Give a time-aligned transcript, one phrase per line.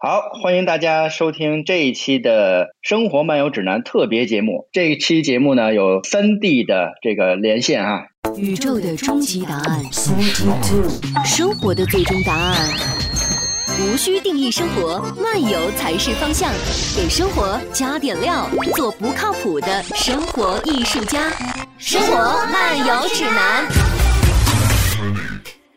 [0.00, 4.68] 好，欢迎大家收听这一期的《生活漫游指南》特别节目。
[4.70, 8.04] 这一期节目呢，有三 D 的这个连线啊。
[8.36, 9.84] 宇宙的终极答案，
[11.26, 12.54] 生活的最终答案。
[13.80, 16.48] 无需定义生活，漫游才是方向。
[16.96, 21.28] 给生活加点料，做不靠谱的生活艺术家。
[21.76, 23.66] 生活漫游指南。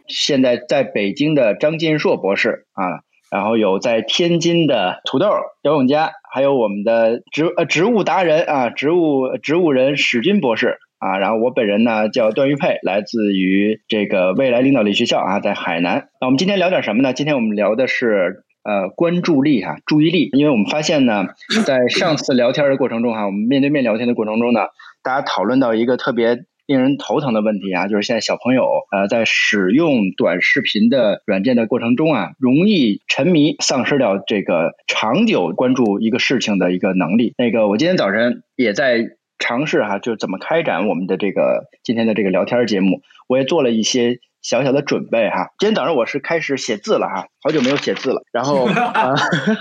[0.08, 3.02] 现在在北京的张建硕博士啊。
[3.32, 5.28] 然后有在天津的土豆
[5.64, 11.18] 游泳家，还有我们的植呃植物达人啊，植物植物人史军博士啊。
[11.18, 16.10] 然后我本人呢叫段玉佩，来自于这个未来领导力学校啊，在海南。
[16.20, 17.14] 那我们今天聊点什么呢？
[17.14, 20.30] 今天我们聊的是呃关注力哈，注意力。
[20.34, 21.28] 因为我们发现呢，
[21.66, 24.60] 在上次聊天的过程中哈，我们面对面聊天的过程中呢，
[25.04, 26.40] 大家讨论到一个特别。
[26.66, 37.34] 令人头疼的问题啊，就是现在小朋友呃在使用短视频的软件的过程中啊，容易沉迷，丧失掉这个长久关注一个事情的一个能力。
[37.38, 44.20] 那个我今天早晨也在尝试哈，就怎么开展我们的这个今天的这个聊天节目，我也做了一些。
[44.42, 48.24] 小小的准备哈，今天早上我是开始写字了哈，好久没有写字了。
[48.32, 48.68] 然后，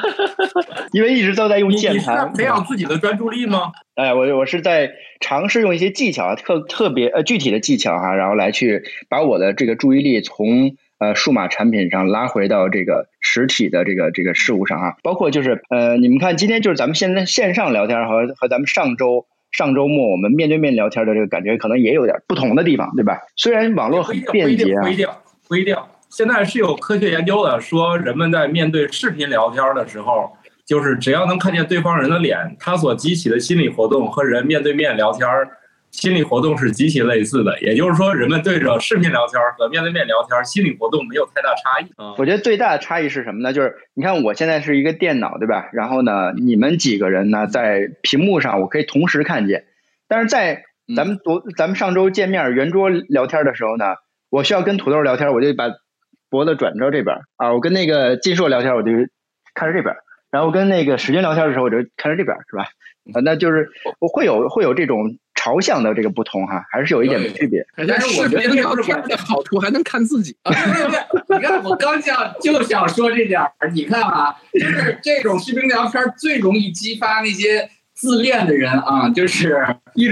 [0.92, 3.72] 因为一直都在用键盘，培养自己的专注力吗？
[3.94, 14.96] 哎，我我是在尝试用一些技巧，特特别呃具体的技巧哈，然后来去把我的这个注意力从呃数码产品上拉回到这个实体的这个这个事物上哈。
[15.02, 19.26] 包括就是呃，你们看今天就是咱们现在线上聊天和和咱们上周。
[19.52, 23.18] 上周末我们面对面聊天的这个感觉可能也有点不同的地方，对吧？
[23.36, 25.08] 虽然网络很便捷啊，不一定，
[25.48, 25.76] 不一定。
[26.08, 30.30] 现在是有科学研究的，说人们在面对视频聊天的时候，
[30.66, 35.28] 就是只要能看见对方人的脸，他所激起的心理活动和人面对面聊天。
[35.90, 41.90] 心理活动是极其类似的，也就是说，人们对着视频聊天和面对面聊天，心理活动没有太大差异。
[42.16, 43.52] 我觉得最大的差异是什么呢？
[43.52, 45.68] 就是你看，我现在是一个电脑，对吧？
[45.72, 49.64] 然后呢，你们几个人呢，在屏幕上我可以同时看见，
[50.08, 50.62] 但是在
[50.96, 53.96] 咱们昨咱们上周见面圆桌聊天的时候呢，
[54.30, 55.70] 我需要跟土豆聊天，我就把
[56.30, 58.92] 脖子转到这边啊；我跟那个金硕聊天，我就
[59.54, 59.96] 看着这边；
[60.30, 62.68] 然后跟那个史军聊天的时候，我就看着这边，是吧？
[63.12, 65.18] 啊，那就是我会有会有这种。
[65.42, 67.66] 朝向的这个不同哈，还是有一点区别。
[67.74, 70.36] 但是我觉得聊天的好处还能看自己。
[70.44, 70.90] 对对
[71.28, 79.56] 对，你看我刚想就想说这点儿，你看啊，就是这种视频聊天最容易激发那些自恋的人啊， 就是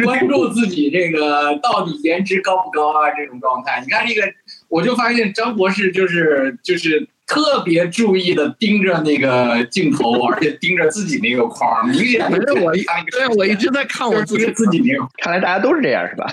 [0.05, 3.81] 关注自己这个到底颜值高不高啊这种状态。
[3.85, 4.23] 你看这个，
[4.69, 7.09] 我就发现张博士就是就是。
[7.31, 15.07] 特别注意的盯着那个镜头，而且盯着自己那个框， 明显反正我对我一直在看我自己自己那个。
[15.19, 16.27] 看来大家都是这样，是吧？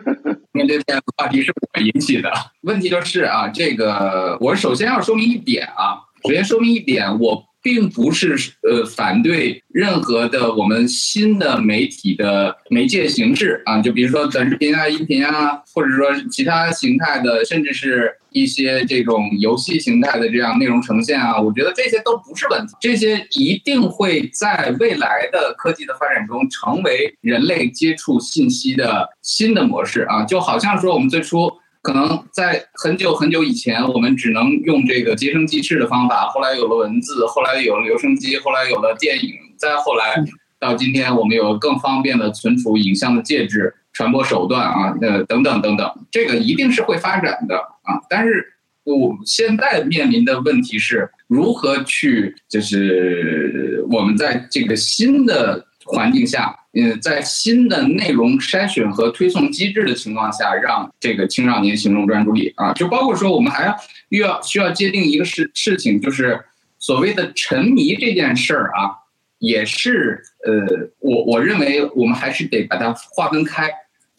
[0.52, 2.30] 面对面话题是我引起的。
[2.64, 7.42] 问题就是啊，这个我首先要说明一点啊，首先说明一点，我。
[7.62, 31.50] 并不是呃反对任何的我们新的媒体的媒介形式啊，就比如说短视频啊、音频啊，或者说其他形态的，甚至是一些这种游戏形态的这样内容呈现啊，我觉得这些都不是问题，这些一定会在未来的科技的发展中成为人类接触信息的新的模式啊，就好像说我们最初。
[31.82, 36.28] 可能在很久很久以前，我们只能用这个结声记事的方法。
[36.28, 40.24] 后来有了文字，后来有了留声机，后来有了电影，再后来
[40.58, 48.00] 到今天，我们有更方便的存储影像的介质、传播手段啊，呃，等等等等，这个一定是会发展的啊。
[48.08, 48.54] 但是
[48.84, 55.66] 我现在面临的问题是如何去，就是我们在这个新的。
[55.84, 63.76] 环境下，嗯，在新的内容筛选和推送机制的情况下，让这个青少年形成专注力啊，就包括说我们还要
[64.08, 66.40] 又要需要界定一个事事情，就是
[66.78, 68.90] 所谓的沉迷这件事儿啊，
[69.38, 73.70] 也是呃，我我认为我们还是得把它划分开。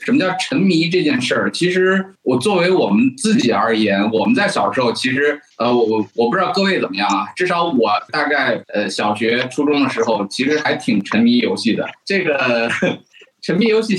[0.05, 1.49] 什么叫沉迷这件事儿？
[1.51, 11.88] 其实我作为我们自己而言，我们在小时候其实呃，我我不知道各位怎么样啊，至少我大概呃小学初中的时候，其实还挺沉迷游戏的。
[12.05, 12.69] 这个
[13.41, 13.97] 沉迷游戏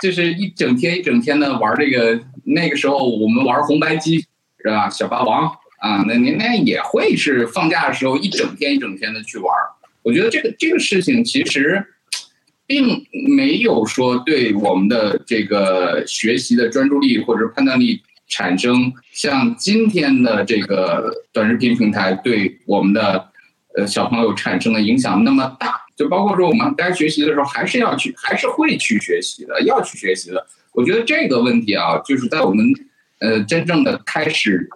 [0.00, 2.20] 就是一整天一整天的玩这个。
[2.44, 4.88] 那个时候我们玩红白机是吧？
[4.90, 5.48] 小霸王
[5.80, 9.52] 啊，那您那也会是放假的时候一整天一整天的去玩。
[10.02, 11.84] 我觉得这个这个事情其实。
[12.72, 13.04] 并
[13.36, 23.28] 没有说对我们的这个学习的专注力或者判断力产生像今天的这个短视频平台对我们的
[23.76, 25.82] 呃小朋友产生的影响那么大。
[25.94, 30.46] 就包括说我们该学习的时候还是要去，还是会去学习的，要去学习的。
[30.72, 32.64] 我觉得这个问题啊，就是在我们
[33.18, 34.66] 呃真正的开始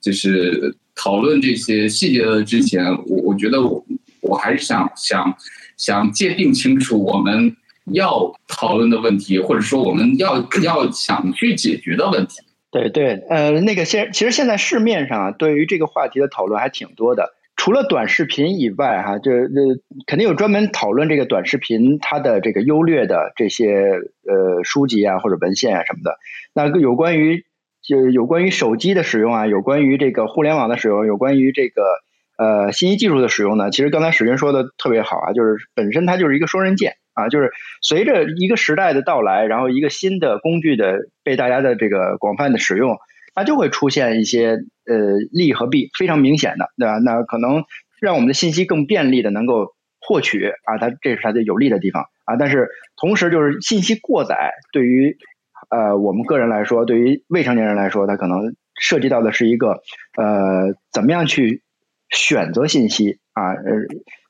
[0.00, 3.84] 就是讨论这些细节的之前，我我觉得我
[4.22, 5.36] 我还是想想
[5.82, 7.56] 想界定清楚我们
[7.92, 12.36] 要讨论的问题，或者说我们要要想去解决的问题。
[12.70, 17.34] 对对，呃，那个现其实现在市面上，对于这个话题的讨论还挺多的。
[17.56, 19.48] 除了短视频以外，哈，就这
[20.06, 26.16] 肯定有专门讨论这个短视频它的这个优劣的这些呃书籍啊或者文献啊什么的。
[26.54, 27.44] 那有关于
[27.82, 31.82] 就有关于手机的使用啊，有关于这个互联网的使用，有关于这个
[32.42, 37.50] 呃信息技术的使用呢，其实刚才史军说的特别好啊，就是本身它就是一个双刃剑啊，就是
[37.80, 42.96] 随着一个时代的到来，然后一个新的工具的被大家的这个广泛的使用。
[43.34, 46.98] 它就会出现一些呃利和弊非常明显的，对吧？
[46.98, 47.64] 那可能
[47.98, 49.72] 让我们的信息更便利的能够
[50.02, 52.36] 获取啊，它这是它的有利的地方啊。
[52.36, 55.16] 但是同时就是信息过载，对于
[55.70, 59.80] 呃我们个人来说，对于未成年人来说，它可能涉及到的是一个
[60.18, 61.62] 呃怎么样去
[62.12, 63.62] 选择信息啊，呃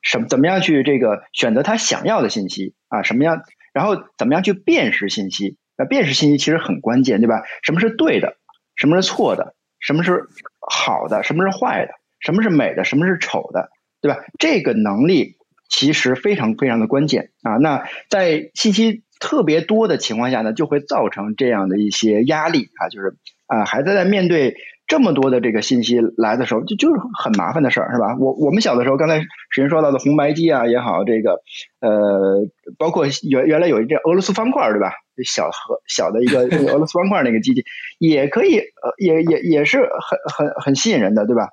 [0.01, 3.43] 什么怎么样去这个选择他想要的信息啊，什么样，
[3.73, 5.57] 然后怎么样去辨识信息？
[5.77, 7.43] 那辨识信息其实很关键，对吧？
[7.61, 8.37] 什么是对的？
[8.75, 9.55] 什么是错的？
[9.79, 10.27] 什么是
[10.59, 11.23] 好的？
[11.23, 11.93] 什么是坏的？
[12.19, 12.83] 什么是美的？
[12.83, 13.69] 什么是丑的？
[14.01, 14.19] 对吧？
[14.39, 15.37] 这个能力
[15.69, 17.53] 其实非常非常的关键啊！
[17.53, 23.15] 那在信息特别多的情况下呢，就会造成这样的一些压力啊，就是
[23.47, 24.55] 啊，孩子在面对
[24.93, 28.15] 这么多的这个信息来的时候，就就是很麻烦的事儿，是吧？
[28.19, 31.41] 我我们小的时候，刚才史前说到的红白机啊也好，这个
[31.79, 32.45] 呃，
[32.77, 34.93] 包括原原来有一个俄罗斯方块，对吧？
[35.25, 36.41] 小和小的一个
[36.71, 37.63] 俄罗斯方块那个机器，
[37.97, 41.49] 也可以呃，也也也是很很很吸引人的，对吧？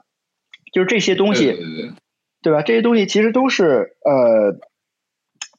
[0.74, 1.56] 就是这些东西，
[2.42, 2.60] 对吧？
[2.60, 4.60] 这些东西其实都是呃，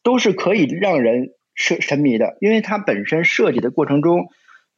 [0.04, 4.28] 都是可以让人沉沉迷的，因为它本身设计的过程中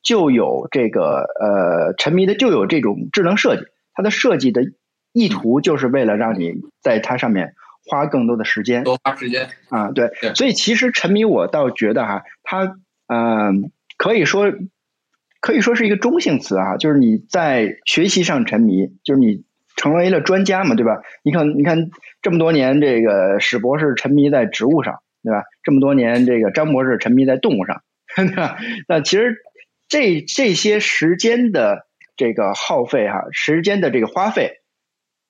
[0.03, 3.63] 就有这个呃沉迷的就有这种智能设计，
[3.93, 4.61] 它的设计的
[5.11, 7.55] 意图就是为了让你在它上面
[7.89, 12.75] 花更多的时间，多花时间啊，对，所以其实沉迷我倒觉得哈，它。
[13.05, 14.53] 嗯，可以说
[15.41, 19.43] 可以说是一个中性词啊，就是你在学习上沉迷，就是你
[19.75, 21.01] 成为了专家嘛，对吧？
[21.21, 21.91] 你看，你看
[22.21, 25.43] 这么多年，这个史博士沉迷在植物上，对吧？
[25.63, 27.81] 这么多年，这个张博士沉迷在动物上，
[28.15, 28.57] 对吧？
[28.87, 29.35] 那其实
[29.93, 31.85] 这这些时间的
[32.17, 34.61] 这个耗费哈，时间的这个花费，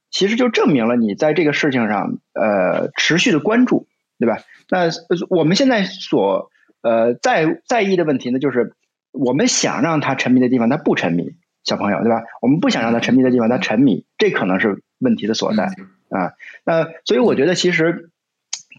[0.10, 3.88] 其实就证明了你在这个事情上呃持续的关注，
[4.20, 4.38] 对吧？
[4.70, 4.88] 那
[5.30, 6.50] 我们现在所
[6.82, 8.74] 呃，在在意的问题呢，就是
[9.12, 12.24] 我们想让他沉迷的地方，他不沉迷，小朋友，对吧？
[12.42, 15.66] 我们不想让他沉迷的地方，他沉迷，这可能是问题的所在
[16.08, 16.32] 啊。
[16.64, 18.12] 那所以我觉得，其实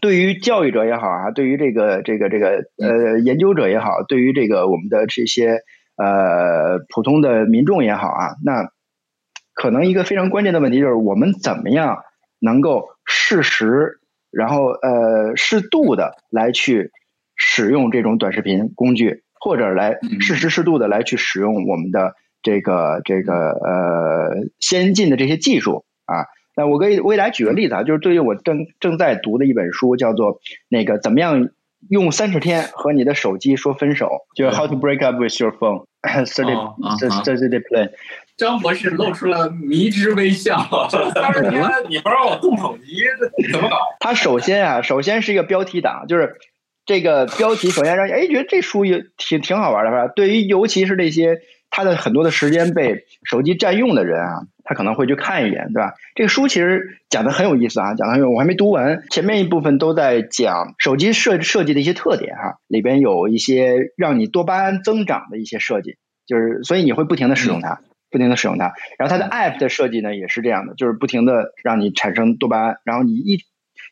[0.01, 5.61] 对于教育者也好啊，对于这个这个这个呃研究者也好，对于这个我们的这些
[5.97, 8.69] 呃普通的民众也好啊，那
[9.53, 12.03] 可能一个非常关键的问题就是，我们怎么样
[12.39, 13.99] 能够适时，
[14.31, 16.91] 然后呃适度的来去。
[17.37, 26.31] 使用这种短视频工具，或者来适时适度的来去使用我们的这个这个呃先进的这些技术啊。
[26.55, 30.39] 那我给我给大家举个例子啊，就是对于我正正在读的一本书，叫做
[30.69, 31.49] 那个怎么样
[31.89, 36.55] 用三十天和你的手机说分手，就是 How to Break Up with Your Phone Thirty
[37.23, 37.91] Thirty Plan。
[38.37, 40.57] 张博士露出了迷之微笑。
[41.13, 43.03] 三十天你不让我动手机，
[43.51, 43.77] 怎么搞？
[43.99, 46.35] 他首先啊，首先是一个标题党，就是。
[46.87, 50.13] 这个标题首先让哎觉得这书也挺挺好玩的，是吧？
[50.15, 51.39] 对于尤其是那些
[51.75, 55.93] 他的很多的时间被手机占用的人啊，他可能会去看一眼，对吧？
[56.15, 73.39] 这个书其实讲的很有意思啊，讲的很有，我还没读完，前面一部分都在讲手机设设计的一些特点哈，里边有一些让你多巴胺增长的一些设计，就是所以你会不停的使用它，不停的使用它，然后它的 app 的设计呢也是这样的，就是不停的让你产生多巴胺，然后你一。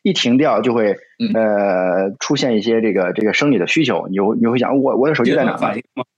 [0.02, 0.98] 一停掉就会
[1.34, 5.74] 呃出现一些这个这个生理的需求，你就你会想我我的手机在哪儿，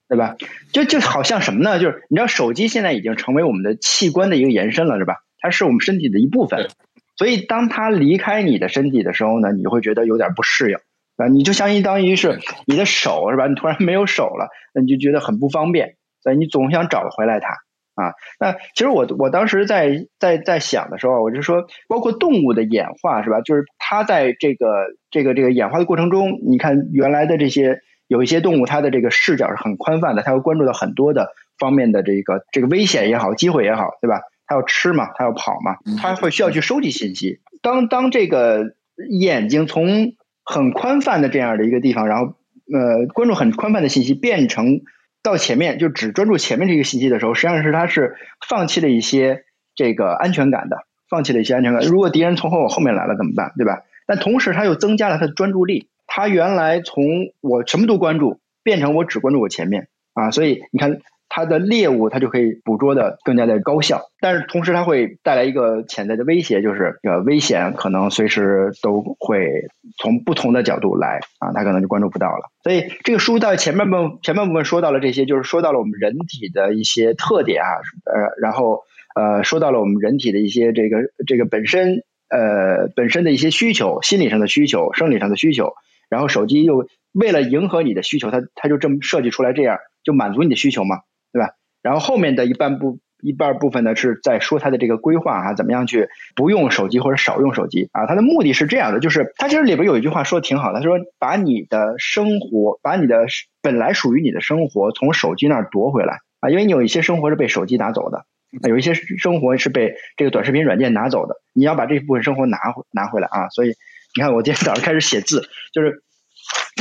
[0.08, 0.36] 对吧？
[0.72, 1.78] 就就好像什么呢？
[1.78, 5.16] 就是你知道手机现在已经成为我们的器官的一个延伸了，是吧？
[5.38, 6.68] 它是我们身体的一部分，
[7.16, 10.76] 所以当它离开你的身体的时候呢，你会觉得有点不适应
[11.16, 11.28] 啊。
[11.28, 13.46] 你就相当于是你的手是吧？
[13.46, 17.48] 你突然没有手了，那你就觉得很不方便，所以你总想找回来它。
[17.96, 23.40] 啊，那其实我我当时在在在想的时候，我就说，包括动物的演化是吧？
[23.40, 24.66] 就是它在这个
[25.10, 34.20] 这个这个演化的过程中，你看原来的这些有一些动物，它的这个视角是很宽泛的，它会关注到很多的方面的这个这个危险也好，机会也好，对吧？
[34.46, 37.40] 它要吃嘛，它要跑嘛，它会需要去收集信息。
[37.62, 38.75] 当当这个
[39.10, 42.34] 眼睛从很宽泛的这样的一个地方，然后
[42.72, 44.82] 呃关注很宽泛的信息，变成。
[45.22, 48.14] 到前面就只专注前面这个信息的时候，实际上是它是
[48.48, 49.42] 放弃了一些
[49.75, 50.76] 这个安全感的，
[51.10, 51.82] 放弃了一些安全感。
[51.82, 53.50] 如果敌人从我后面来了怎么办？
[53.58, 53.80] 对吧？
[54.06, 57.04] 但同时它又增加了它的专注力，他原来从
[57.40, 61.00] 我什么都关注，变成我只关注我前面啊，所以你看。
[61.28, 69.66] 它的猎物，它就可以捕捉的更加的高效，但是同时它会带来一个潜在的威胁，就是呃危险可能随时都会
[69.98, 72.48] 从不同的角度来啊，它可能就关注不到了。
[72.62, 77.68] 所以这个书在前半部前半部分说到了这些，就是说到了我们人体的一些特点啊，
[78.04, 78.84] 呃，然后
[79.16, 85.75] 呃说到了我们人体的一些这个这个本身呃本身的一些需求，心理上的需求，生理上的需求，
[86.08, 91.00] 然后手机又为了迎合你的需求，它它就这么设计出来这样，就满足你的需求嘛。
[91.32, 91.50] 对吧？
[91.82, 98.06] 然后后面的一半部一半部分呢，是在说它的这个规划啊，怎么样去不用手机或者少用手机啊？
[98.06, 103.26] 它的目的是这样的，就是它其实里边有一句话说的挺好的，他说把你的生活，把你的
[103.60, 108.25] 本来属于你的生活从手机那儿夺回来啊，因为你有一些生活是被手机拿走的，
[108.66, 113.50] 有一些生活是被这个短视频软件拿走的，你要把这部分生活拿回拿回来啊。
[113.50, 113.75] 所以
[114.16, 116.02] 你看，我今天早上开始写字，就是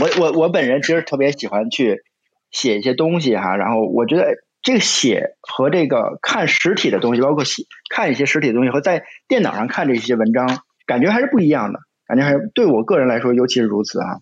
[0.02, 2.02] 我我我本人其实特别喜欢去
[2.52, 4.36] 写一些东西哈，然后我觉得。
[4.66, 7.62] 这个写和这个看实体的东西，包括写
[7.92, 11.82] 看一些实体的东西和在电脑上看这些文章，感觉还是不一样的。
[12.08, 14.18] 感觉还是对我个人来说，尤其是如此啊。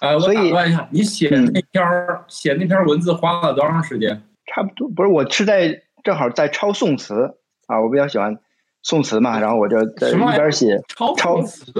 [0.00, 1.84] 呃，我打断一下，你写那篇
[2.28, 4.22] 写那篇文字花了多长时间？
[4.46, 8.38] 差不多，不是我是在正好在抄宋词啊，我比较喜欢
[8.82, 11.14] 宋词嘛，然后我就在一边写抄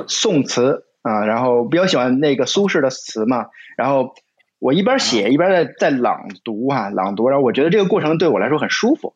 [0.07, 4.15] 宋词啊，然后比较喜欢那个苏轼的词嘛，然后。
[4.63, 9.15] 我一边写一边在在朗读啊，朗读，然后我觉得这个过程对我来说很舒服，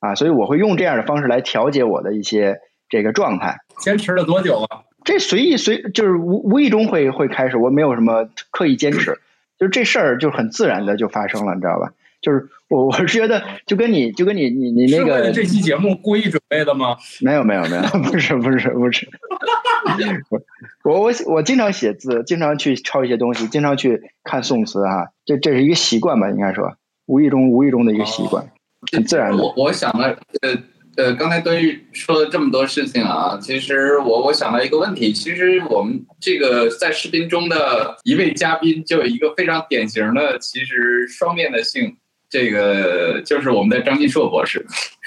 [0.00, 2.58] 啊，所以我会用这样的方式来调节我的一些
[2.88, 3.58] 这个状态。
[3.78, 4.82] 坚持了多久啊？
[5.04, 9.20] 这随意随就是无无意中会会开始，我没有什么刻意坚持，
[9.56, 11.92] 就是这事儿就很自然的就发生了，你知道吧？
[12.20, 16.96] 就是 我 我是觉得就跟你就跟你你你那个这期节目故意准备的吗？
[17.20, 19.08] 没有没有没有，不是不是不是。
[20.82, 28.50] 我我我经常写字，经常去抄一些东西，经常去看宋词哈，这这是一个习惯吧，应该说无意中无意中的一个习惯，
[28.90, 29.42] 很自然的。
[29.42, 30.56] 我我想了，呃
[30.96, 41.96] 呃，刚才段誉说了这么多事情啊，其实我我想到一个问题，其实我们这个在视频中的一位嘉宾就有一个非常典型的，其实双面的性。
[42.28, 44.64] 这个就是我们的张金硕博士。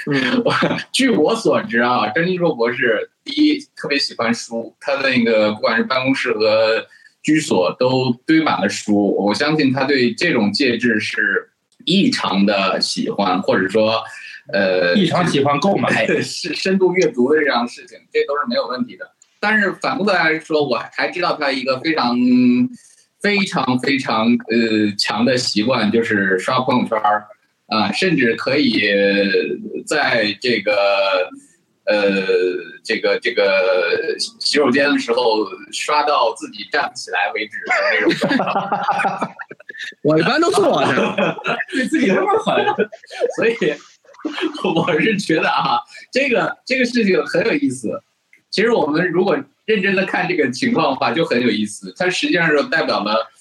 [0.09, 0.43] 嗯，
[0.93, 6.85] 据我所知啊，张金硕博士第一特别喜欢书，他的那个不管是办公室和
[7.21, 9.13] 居所都堆满了书。
[9.15, 11.49] 我相信他对这种介质是
[11.85, 14.01] 异常的喜欢，或者说，
[14.53, 19.11] 呃，异常喜欢购买， 是深度阅读的这样的事情，这都是没有问题的。
[19.41, 22.17] 但是反过来说，我还知道他一个非常。
[23.21, 27.25] 非常非常呃强的习惯就是刷朋友圈儿
[27.67, 28.81] 啊，甚至可以
[29.85, 30.73] 在这个
[31.85, 32.25] 呃
[32.83, 39.29] 这个这个洗手间的时候刷到自己站不起来为止的那种。
[40.01, 41.37] 我一般都坐着，
[41.71, 42.65] 对自己那么狠，
[43.37, 43.55] 所以
[44.75, 45.79] 我是觉得啊，
[46.11, 48.01] 这个这个事情很有意思。
[48.49, 49.37] 其实我们如果
[49.69, 51.93] 认真的看这个情况的话，就很有意思。
[51.95, 53.31] 它实际上就代表了，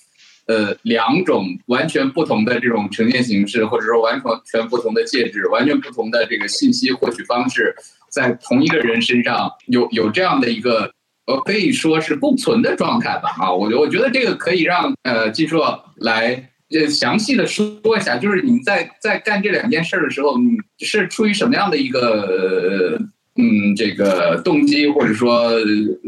[0.47, 7.75] 呃，两种完全不同的这种呈现形式，或者说完全全不同的介质，完全不同的这个信息获取方式，
[8.11, 10.93] 在同一个人身上有有这样的一个，
[11.25, 13.31] 呃，可以说是共存的状态吧。
[13.39, 23.01] 啊，我我觉得这个可以让呃金硕来呃详细的说一下，就是你在在干这两件事的时候，你是出于什么样的一个？
[23.39, 25.53] 嗯，这个动机或者说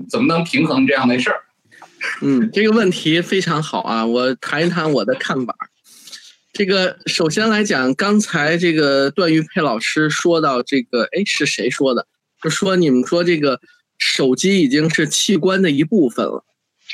[0.09, 1.41] 怎么能平衡这样的事儿？
[2.21, 5.55] 嗯，这个问题非常好啊，我谈一谈我的看法。
[6.53, 12.07] 这个首先来讲，刚才这个段玉佩老师说到这个，哎，是谁说的？
[12.43, 13.61] 就说你们说这个
[13.97, 16.45] 手机已经是器官的一部分了。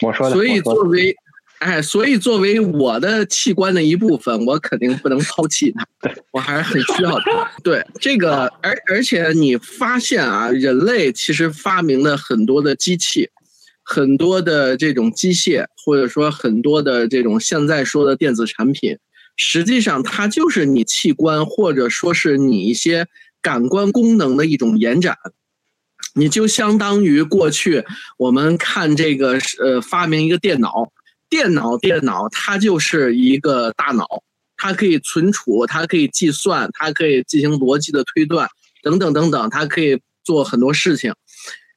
[0.02, 0.34] 我说的。
[0.34, 1.16] 所以作为。
[1.60, 5.86] 哎，所以作为我的器官的一部分，我肯定不能抛弃它。
[6.30, 7.50] 我还是很需要它。
[7.64, 13.30] 对这个，而而且你发现啊，人类其实发明了很多的机器，
[13.82, 18.98] 很多的这种机械，或者说很多的这种现在说的电子产品，
[19.34, 23.06] 实际上它就是你器官或者说是你一些
[23.40, 25.16] 感官功能的一种延展。
[26.14, 27.84] 你就相当于过去
[28.18, 30.92] 我们看这个呃发明一个电脑。
[31.28, 34.06] 电脑，电脑，它就是一个大脑，
[34.56, 38.48] 它可以存储，它可以计算，它可以进行逻辑的推断，
[38.82, 41.12] 等等等等，它可以做很多事情。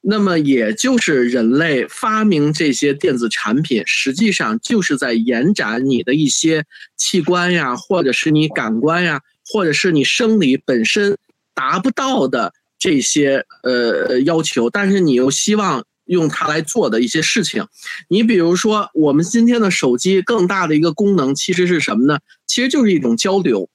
[0.01, 6.63] 那么，也就是人类发明这些电子产品，实际上就是在延展你的一些
[6.95, 9.19] 器官呀，或者是你感官呀，
[9.51, 11.17] 或者是你生理本身
[11.53, 17.65] 达不到的这些呃要求，但是你又希望用它来做的一些事情。
[18.07, 22.19] 你比如说，我们今天的手机更大的一个功能其实是什么呢？
[22.45, 23.69] 其实就是一种交流。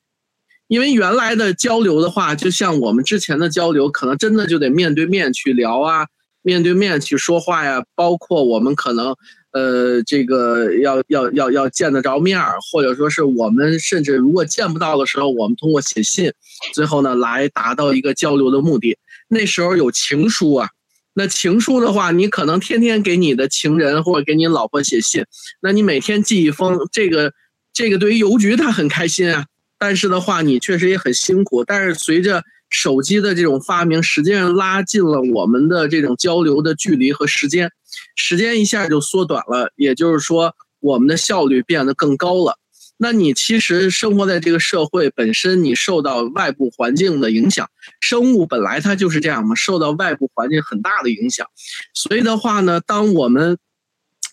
[0.66, 6.06] 因为原来的交流的话，就像我们之前的交流，可能真的就得面对面去聊啊，
[6.42, 7.84] 面对面去说话呀。
[7.94, 9.14] 包括我们可能，
[9.52, 16.32] 呃，这个要要要要见得着面儿，或者说是我们甚至如果见不到的时候，我们通过写信，
[16.72, 18.96] 最后呢来达到一个交流的目的。
[19.28, 20.70] 那时候有情书啊，
[21.14, 25.24] 那情书的话，你可能天天给你的情人或者给你老婆写信，
[25.62, 27.32] 那你每天寄一封，这个
[27.72, 29.46] 这个对于邮局他很开心啊。
[29.78, 31.64] 但是的话，你确实也很辛苦。
[31.64, 37.70] 但是随着手机的这种发明，实际上拉近了我们的这种交流的距离和时间，
[38.16, 39.72] 时间一下就缩短了。
[39.76, 42.58] 也就是说，我们的效率变得更高了。
[42.96, 47.68] 那你其实生活在这个社会本身，你受到外部环境的影响，
[48.00, 51.46] 生物本来它就是这样嘛，受到外部环境很大的影响。
[51.92, 53.58] 所以的话呢，当我们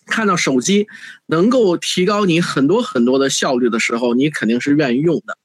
[0.06, 0.86] 看到手机
[1.26, 5.36] 能够提高你很多很多的效率的时候，你肯定是愿意用的。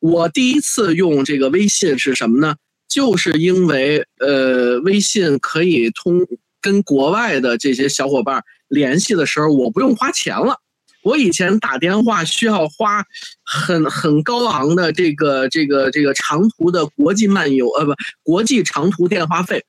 [0.00, 2.56] 我第一次用这个微信是什么呢？
[2.88, 6.26] 就是因为呃，微信可以通
[6.60, 10.60] 跟国外的这些小伙伴联系的时候，我不用花钱了。
[11.04, 13.04] 我以前打电话需要花
[13.44, 19.64] 很很高昂的这个这个这个长途的国际漫游呃不国际长途电话费，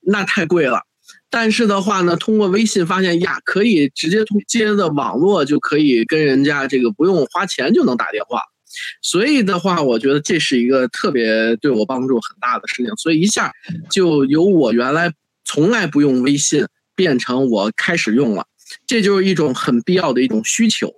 [0.00, 0.82] 那太贵了。
[1.30, 8.42] 但是的话呢，通过微信发现呀，可以直接通接的网络就可以跟人家这个不用花钱就能打电话。
[9.00, 12.92] 所以的话，我觉得这是一个特别对我帮助很大的事情。
[12.96, 13.52] 所以一下
[13.90, 15.12] 就由我原来
[15.44, 16.66] 从来不用微信，
[16.96, 18.44] 变成我开始用了，
[18.86, 20.92] 这就是一种很必要的一种需求。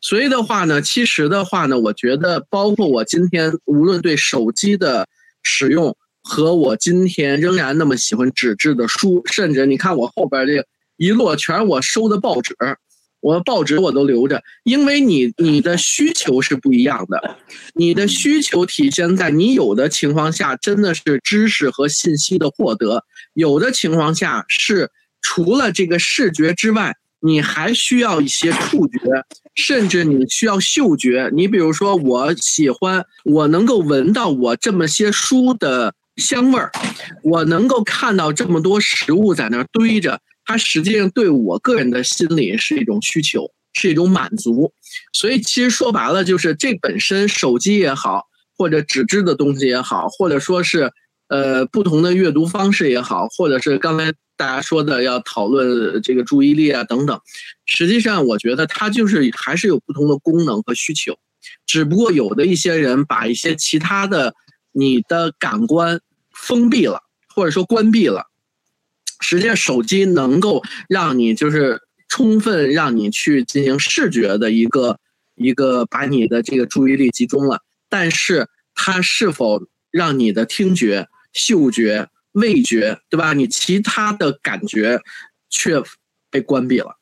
[0.00, 5.08] 所以的话呢，其实的话呢，我觉得包括我今天无论对手机的
[5.42, 10.64] 使用，和我今天仍然那么喜欢纸质的书，甚至你看我后边这
[10.96, 12.54] 一摞全是我收的报纸。
[13.20, 17.36] 我报纸我都留着，因为你你的需求是不一样的，
[17.72, 28.98] 你的需求体现在你有的情况下真的是知识和信息的获得，有的情况下是除了这个视觉之外，你还需要一些触觉，
[29.54, 31.30] 甚至你需要嗅觉。
[31.32, 36.70] 你比如说，我喜欢我能够闻到我这么些书的香味儿，
[37.22, 40.20] 我能够看到这么多食物在那儿堆着。
[40.44, 44.72] 它实际上对我个人的心理是一种需求，是一种满足。
[45.12, 48.24] 所以其实说白了，就是这本身手机也好，
[48.58, 50.90] 或者纸质的东西也好，或者说是
[51.28, 57.20] 呃不同的阅读方式也好，或者是刚才大家说的要讨论这个注意力啊等等，
[57.64, 61.16] 实际上我觉得它就是还是有不同的功能和需求，
[61.64, 64.34] 只不过有的一些人把一些其他的
[64.72, 66.00] 你的感官
[66.34, 67.02] 封闭了，
[67.32, 68.24] 或者说关闭了。
[69.20, 74.98] 实际上，手机能够让你就是充分让你去进行视觉的一个
[75.36, 83.32] 一个把你的这个注意力集中了，但是它是否让你的听觉、嗅觉、味觉，对吧？
[83.32, 85.00] 你其他的感觉
[85.48, 85.82] 却
[86.30, 86.96] 被关闭了。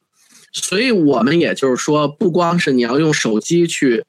[0.52, 4.04] 所以我们也就是说，不光是你要用手机去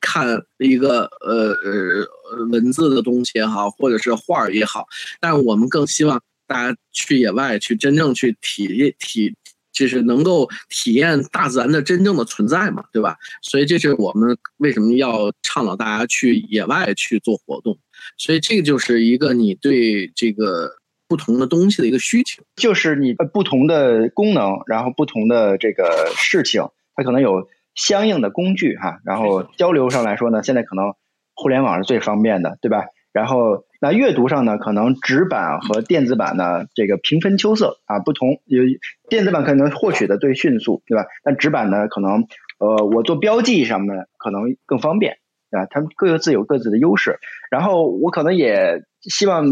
[0.00, 4.86] 看一个呃呃文字的东西也好，或者是画儿也好，
[5.20, 6.22] 但我们更希望。
[6.44, 9.34] 大家去野外去真正去体验体，
[9.72, 13.16] 就是能够体验大自然的真正的存在嘛，对吧？
[13.40, 17.78] 所以这是我们为什么要倡导大家去野外去做活动。
[18.18, 20.70] 所以这个就是一个你对这个
[21.08, 26.62] 不同的东西的一个需求，就是你不同的功能，然后不同的这个事情，
[26.94, 29.00] 它可能有相应的工具哈。
[29.04, 30.94] 然后交流上来说呢，现在可能
[31.34, 32.84] 互联网是最方便的，对吧？
[33.12, 38.62] 然后，那阅读上呢，可能纸版和电子版呢，这个平分秋色啊，不同有
[39.10, 41.04] 电子版可能获取的最迅速，对吧？
[41.22, 42.26] 但纸版呢，可能
[42.58, 45.18] 呃，我做标记上面可能更方便，
[45.52, 45.66] 对吧？
[45.70, 47.20] 它们各自有各自的优势。
[47.50, 49.44] 然后我可能也希望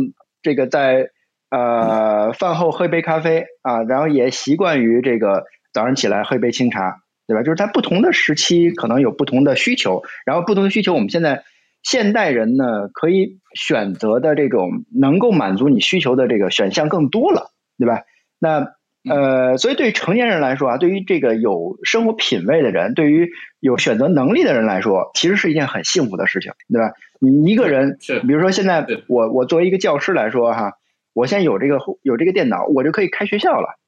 [0.42, 1.10] 这个在
[1.50, 6.96] 呃饭后喝一杯咖啡啊，然后也习惯于这个早上起来喝一杯清茶，
[7.28, 7.44] 对吧？
[7.44, 11.44] 就是在不同的时期可能有不同的需求，然后不同的需求，我们现在。
[11.82, 18.02] 现代人呢，可以选择的这种能够满足你需求的这个选项更多了，对吧？
[18.38, 18.74] 那
[19.08, 26.92] 呃，所以对于成年人来说啊，对于这个有生活品味的人，对于有选择能力的人来说，其实是一件很幸福的事情，对吧？
[27.18, 30.74] 你一个人，是，比如说现在我我作为一个教师来说哈，
[31.14, 33.78] 我现在有这个有这个电脑，我就可以开学校了，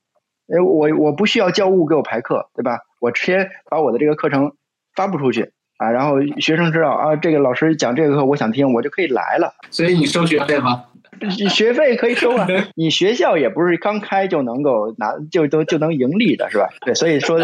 [0.48, 2.78] 哎，我我不需要教务给我排课，对吧？
[3.00, 4.52] 我直接把我的这个课程
[4.94, 5.52] 发布出去。
[5.78, 9.54] 啊，然后学生知道啊，这个老师讲这个课，我想听，我就可以来了。
[9.68, 10.84] 所以你收学费吗？
[11.30, 16.68] 学费可以收啊， 你学校也不是刚开就能够拿就都就能盈利的是吧？
[16.84, 17.40] 对，所以说。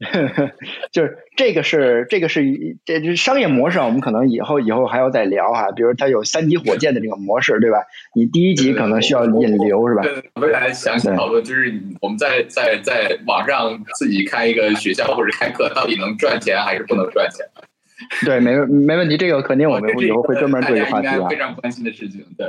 [0.92, 5.72] 就是这个是这个是这这商业模式，我们可能以后以后还要再聊哈。
[5.72, 7.78] 比如它有三级火箭的这个模式，对吧？
[8.14, 10.04] 你第一级可能需要引流，是吧？
[10.40, 17.44] 未来详细讨论，就是我们在在在网上自己开一个学校或者开课，到底能赚钱还是不能赚钱？
[18.24, 21.28] 对，没没问题，这个肯定我们以后会专门做一个话题啊。
[21.28, 22.46] 非常关心的事情，对。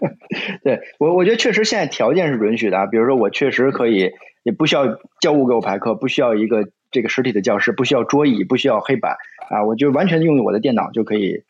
[0.64, 4.12] 对我我觉得确实现在条件是允许的，比如说我确实可以。
[4.46, 4.86] 也不需要
[5.20, 9.16] 教务给我排课，不需要一个这个实体的教室，不需要桌椅，不需要黑板
[9.50, 11.42] 啊，我就完全用我的电脑就可以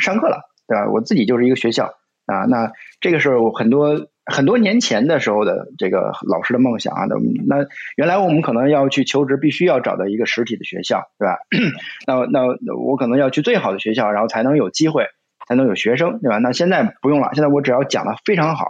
[0.00, 0.90] 上课了，对吧？
[0.90, 1.94] 我自己就是一个学校
[2.26, 2.38] 啊。
[2.48, 7.04] 那这个是我很多很多年前的时候的这个老师的梦想啊。
[7.46, 11.38] 那原来我们可能要去求职，必须要找到一个实体的学校，对吧？
[12.06, 15.06] 那那我可能要去最好的学校，然后才能有机会，
[15.48, 16.38] 才能有学生，对吧？
[16.38, 18.66] 那现在不用了，现在我只要讲的非常好，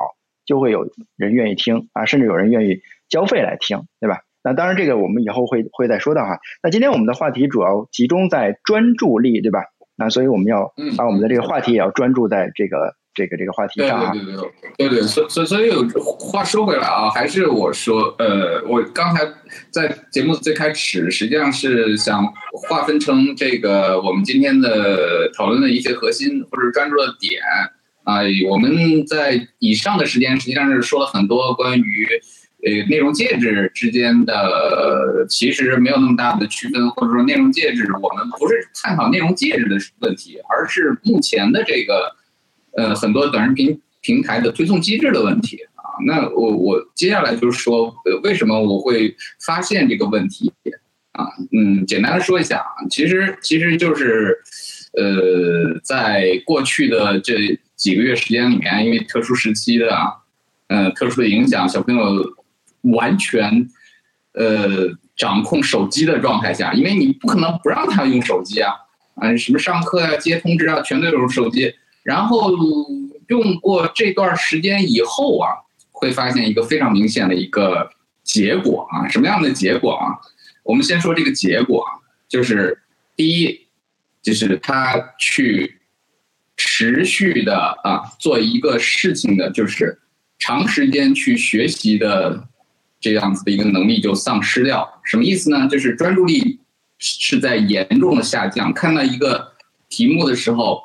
[0.46, 2.80] 就会有人愿意听啊，甚至有人愿意。
[3.08, 4.20] 交费来听，对吧？
[4.42, 6.38] 那当然，这个我们以后会会再说到哈。
[6.62, 9.66] 那今天我们的话题主要集中在专注力，对吧？
[9.96, 14.12] 那所以我们要把我们的这个话题也要专注在这个这个这个话题上啊。
[14.12, 15.70] 对对对对对，所所所以
[16.18, 19.26] 话说回来啊，还是我说，呃，我刚才
[19.70, 27.40] 在节目最开始，实际上是想划分成这个我们今天的讨论的一些核心或者专注的点
[28.04, 28.22] 啊。
[28.48, 32.08] 我们在以上的时间实际上是说了很多关于。
[32.64, 42.14] 呃，内容介质之间的其实没有那么大的区分，或者说内容介质，我们不是探讨内容介质的问题，而是目前的这个
[42.76, 45.82] 呃很多短视频平台的推送机制的问题啊。
[46.06, 50.52] 那我我接下来就是说，呃，为什么我会发现这个问题
[51.12, 51.26] 啊？
[51.52, 54.36] 嗯，简单的说一下啊，其实其实就是
[54.92, 60.12] 呃，在过去的这几个月时间里面，因为特殊时期的啊，
[60.68, 62.36] 呃，特殊的影响，小朋友。
[62.96, 63.68] 完全，
[64.32, 68.72] 呃，掌控手机的状态下，因为你不可能不让他用手机啊，
[69.14, 71.72] 啊，什么上课呀、接通知啊，全都有手机。
[72.02, 72.50] 然后
[73.28, 75.48] 用过这段时间以后啊，
[75.90, 77.90] 会发现一个非常明显的一个
[78.22, 80.18] 结果啊，什么样的结果啊？
[80.64, 82.82] 我们先说这个结果啊，就是
[83.16, 83.66] 第一，
[84.22, 85.80] 就是他去
[86.56, 90.00] 持续的啊做一个事情的，就是
[90.38, 92.48] 长时间去学习的。
[93.04, 95.66] 这样子的一个能力就丧失掉，什么意思呢？
[95.66, 96.60] 就是专注力
[96.98, 98.72] 是在严重的下降。
[98.72, 99.54] 看到一个
[99.88, 100.80] 题目的时候，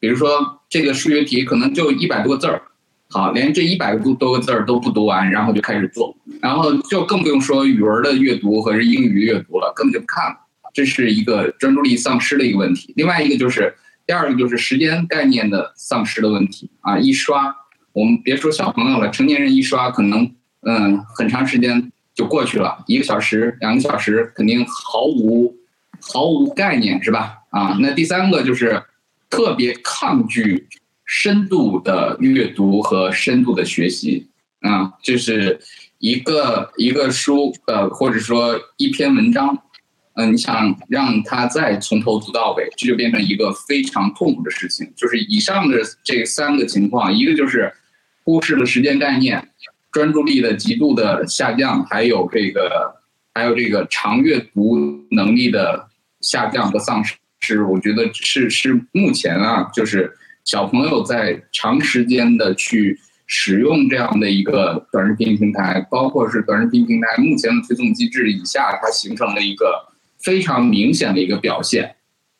[0.00, 2.62] 比如说这个数学题可能就一百多个字儿，
[3.10, 10.36] 好，连这一百多多个字儿都不读完，然后就开始做，然后就更不用说语文的阅读和英语阅读了，根本就不看了。
[10.72, 12.92] 这是一个专注力丧失的一个问题。
[12.96, 13.74] 另外一个就是
[14.06, 16.98] 第二个就是时间概念的丧失的问题啊！
[16.98, 17.54] 一刷，
[17.92, 20.30] 我们别说小朋友了，成年人一刷可能。
[20.62, 25.56] 嗯，很长时间就过去了，一个小时、两个小时，肯定毫无
[26.00, 27.36] 毫无概念，是吧？
[27.50, 28.82] 啊，那第三个就是
[29.30, 30.68] 特别抗拒
[31.04, 34.28] 深度的阅读和深度的学习
[34.60, 35.58] 啊，就是
[35.98, 39.56] 一个一个书，呃，或者说一篇文章，
[40.14, 44.92] 嗯，你想让他再从头读到尾，这就变成一个非常痛苦的事情。
[44.96, 47.72] 就是以上的这三个情况，一个就是
[48.24, 49.48] 忽视了时间概念。
[49.90, 52.94] 专注力的极度的下降，还有这个，
[53.32, 54.78] 还有这个长阅读
[55.10, 55.88] 能力的
[56.20, 57.14] 下降和丧失，
[57.64, 60.12] 我觉得是是目前啊，就是
[60.44, 71.96] 小朋友在长时间的去使用这样的一个短视频平台，包括是短视频平台目前的推送机制以下，它形成了一个非常明显的一个表现。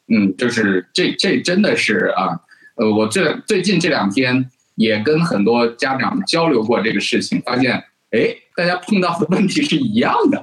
[0.09, 2.41] 嗯，就是这这真的是啊，
[2.77, 4.51] 呃，我这最近这两天。
[4.79, 7.73] 也跟很多家长交流过这个事情，发现，
[8.13, 10.39] 哎，大家碰到的问题是一样的，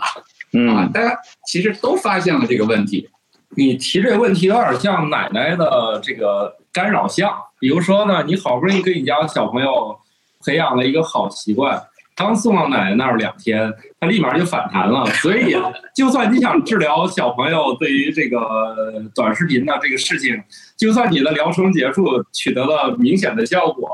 [0.73, 3.07] 啊，大家其实都发现了这个问题。
[3.55, 9.97] 你提这个问题有点像奶奶的这个干扰项，比如说呢，你好不容易给你家小朋友
[10.45, 11.81] 培养了一个好习惯，
[12.15, 15.05] 刚送到奶奶那儿两天，他立马就反弹了。
[15.05, 15.55] 所以，
[15.95, 20.41] 就算你想治疗小朋友对于这个短视频的这个事情，
[20.77, 23.89] 就算你的疗程结束，取得了明显的效果。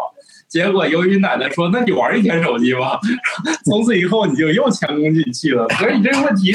[0.48, 3.00] 结果由于奶奶说：“那你玩一天手机吧。
[3.64, 5.66] ”从此以后你就又前功尽弃了。
[5.80, 6.54] 所以你这个问题，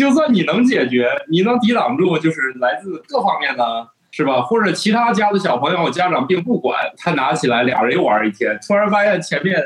[0.00, 4.40] 就算你能解决，你能抵挡住，就是来自各方面的，是吧？
[4.40, 9.62] 或者其他家的小朋友家长并不管，他拿起来俩人又玩一天，突然发现前面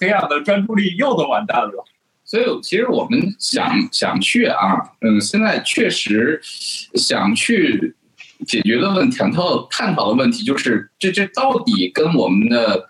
[0.00, 1.84] 培养的专注力又都完蛋了。
[2.24, 6.40] 所以其实我们想想去啊，嗯，现在确实
[6.94, 7.94] 想去。
[8.46, 12.86] 解决的问题，探讨探讨的问题就是，这这到底跟我们的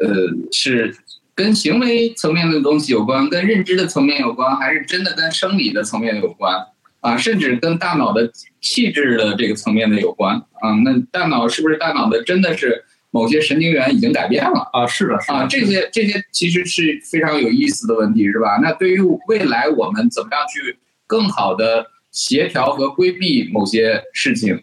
[0.00, 0.08] 呃
[0.50, 0.96] 是
[1.38, 6.66] 跟行为层面的东西有关，跟认知的层面有关，还是真的跟生理的层面有关
[6.98, 7.16] 啊？
[7.16, 8.28] 甚至跟大脑的
[8.60, 10.74] 气质的这个层面的有关啊？
[10.84, 14.68] 那大脑是不是大脑的真的是某些神经元已经改变了？
[14.72, 18.58] 啊，是的，是的啊，这些这些其实是非常有意思的问题，是吧？
[18.60, 24.60] 那对于未来我们怎么样去更好的协调和规避某些事情，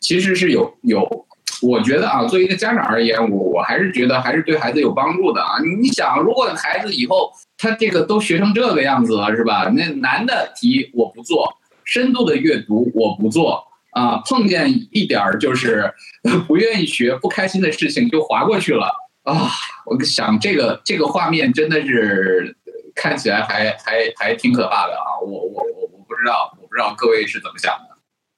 [0.00, 1.26] 其实是有有，
[1.62, 5.58] 我觉得啊，作为一个家长而言，我我还是觉得还是对孩子有帮助的啊。
[5.80, 9.70] 你想，如果孩子以后他这个都学成这个样子了，是吧？
[9.74, 15.92] 那难的题我不做，深度的阅读我不做啊，碰见一点儿就是
[16.46, 18.88] 不愿意学、不开心的事情就划过去了
[19.22, 19.48] 啊。
[19.86, 22.56] 我想这个这个画面真的是
[22.94, 25.20] 看起来还还还挺可怕的啊！
[25.20, 27.93] 我我我我不知道，我不知道各位是怎么想的。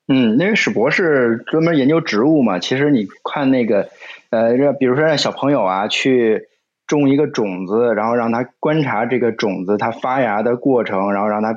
[0.09, 3.89] 嗯，因为史博士专门研究植物嘛，其实你看那个，
[4.31, 6.45] 呃，这比如说让小朋友啊去
[6.87, 11.55] 种一个种子，然后让他观察这个种子它发芽的过程，然后让他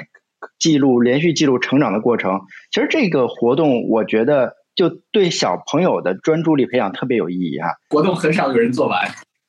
[0.58, 2.42] 记录连续记录成长的过程。
[2.72, 7.76] 其实这个活动，我觉得就对小朋友的专注力培养特别有意义哈。
[7.90, 9.06] 活动很少有人做完，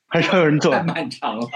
[0.08, 1.46] 很少有人做 太，漫长了。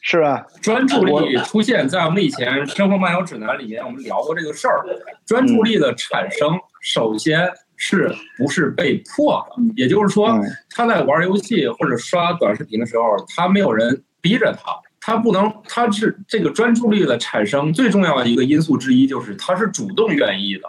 [0.00, 0.46] 是吧？
[0.62, 4.84] 专注力出现在我们以前《生活漫游指南》里面，我们聊过这个事儿。
[5.26, 9.62] 专注力的产生，首先是不是被迫的？
[9.76, 13.02] 也就是说嗯，他在玩游戏或者刷短视频的时候，
[13.34, 20.62] 他没有人逼着他，他不能，他是这个专注力的产生最重要的一个因素之一，就是他是主动愿意的。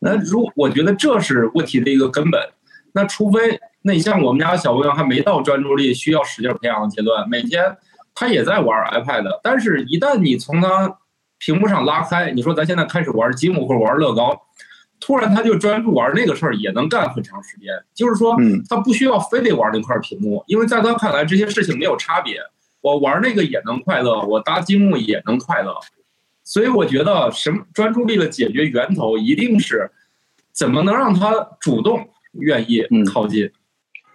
[0.00, 2.40] 那如我觉得这是问题的一个根本。
[2.94, 7.64] 那除非，那你像我们家小朋友还没到专注力需要使劲培养的阶段，每天
[8.14, 10.98] 他也在玩 iPad，但是一旦你从他
[11.38, 14.40] 屏幕上拉开，你说咱现在开始玩积木或者玩乐高，
[15.00, 17.68] 突然他就专注玩那个事儿，也能干很长时间。
[17.94, 22.38] 就是说嗯，他不需要非得玩那块屏幕，因为在他看来这些事情没有差别。
[22.80, 25.72] 我玩那个也能快乐，我搭积木也能快乐。
[26.44, 29.88] 所以我觉得什么专注力的解决源头一定是
[30.52, 33.50] 怎么能让他主动愿意嗯靠近。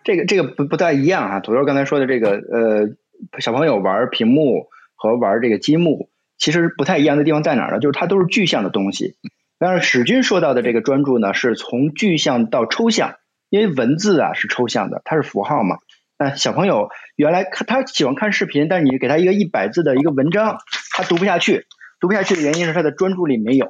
[0.04, 1.40] 这个这个不不太一样啊。
[1.40, 2.90] 土豆刚才说的这个呃，
[3.40, 7.80] 小朋友玩屏幕和玩这个积木，其实不太一样的地方在哪儿呢？
[7.80, 9.16] 就是它都是具象的东西。
[9.60, 13.16] 但是史军说到的这个专注呢，是从具象到抽象，
[13.50, 15.78] 因为文字啊是抽象的，它是符号嘛。
[16.20, 20.58] 那小朋友原来看他喜欢看视频，但是你给他一个一百字的一个文章，
[20.92, 21.66] 他读不下去。
[22.00, 23.68] 读不下去的原因是他的专注力没有，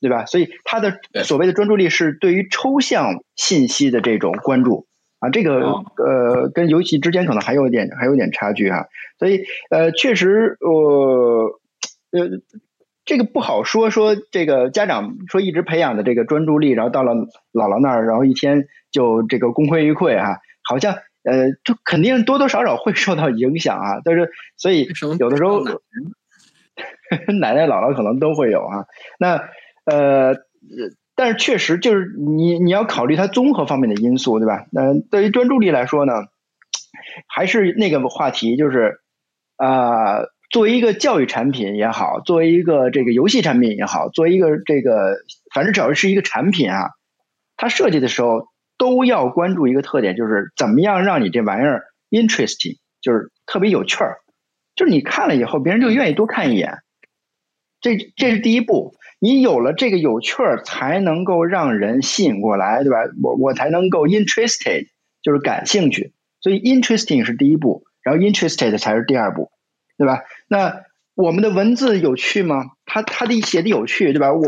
[0.00, 0.24] 对吧？
[0.24, 4.86] 所以他的所谓的专注力是对于抽象信息的这种关注
[5.20, 8.86] 啊，这个哦呃跟游戏之间可能还有一点还有一点差距哈。
[9.18, 11.60] 所以呃，确实呃
[12.12, 12.28] 呃。
[13.08, 17.14] 这个不好说，说这个家长说一直培养的这个专注力，然后到了
[17.54, 20.92] 姥姥那儿，然后一天就这个功亏一篑哈、好像
[21.24, 24.02] 呃，就肯定多多少少会受到影响啊。
[24.04, 24.86] 但是所以
[25.18, 25.64] 有的时候
[27.40, 28.84] 奶奶姥姥可能都会有啊。
[29.18, 29.36] 那
[29.86, 30.34] 呃，
[31.18, 34.66] 但是确实就是你你要考虑它综合方面的因素，对吧？
[34.70, 36.12] 那、对于专注力来说呢，
[37.26, 39.00] 还是那个话题，就是
[39.56, 40.20] 啊、
[40.52, 45.16] 作为一个教育产品也好，作为一个这个游戏产品也好，作为一个这个，
[45.52, 46.90] 反正只要是一个产品啊，
[47.56, 54.18] 它设计的时候都要关注一个特点，就是怎么样让你这玩意儿 interesting，就是特别有趣儿，
[54.76, 56.78] 就是你看了以后，别人就愿意多看一眼。
[57.80, 62.98] 这这是第一步，你有了这个有趣儿，才能够让人吸引过来，对吧？
[63.22, 64.86] 我我才能够 interested，
[65.22, 66.12] 就是感兴趣。
[66.40, 69.50] 所以 interesting 是第一步，然后 interested 才是第二步，
[69.96, 70.22] 对吧？
[70.48, 70.82] 那
[71.14, 72.66] 我们的文字有趣吗？
[72.86, 74.32] 它它的写的有趣，对吧？
[74.32, 74.46] 我我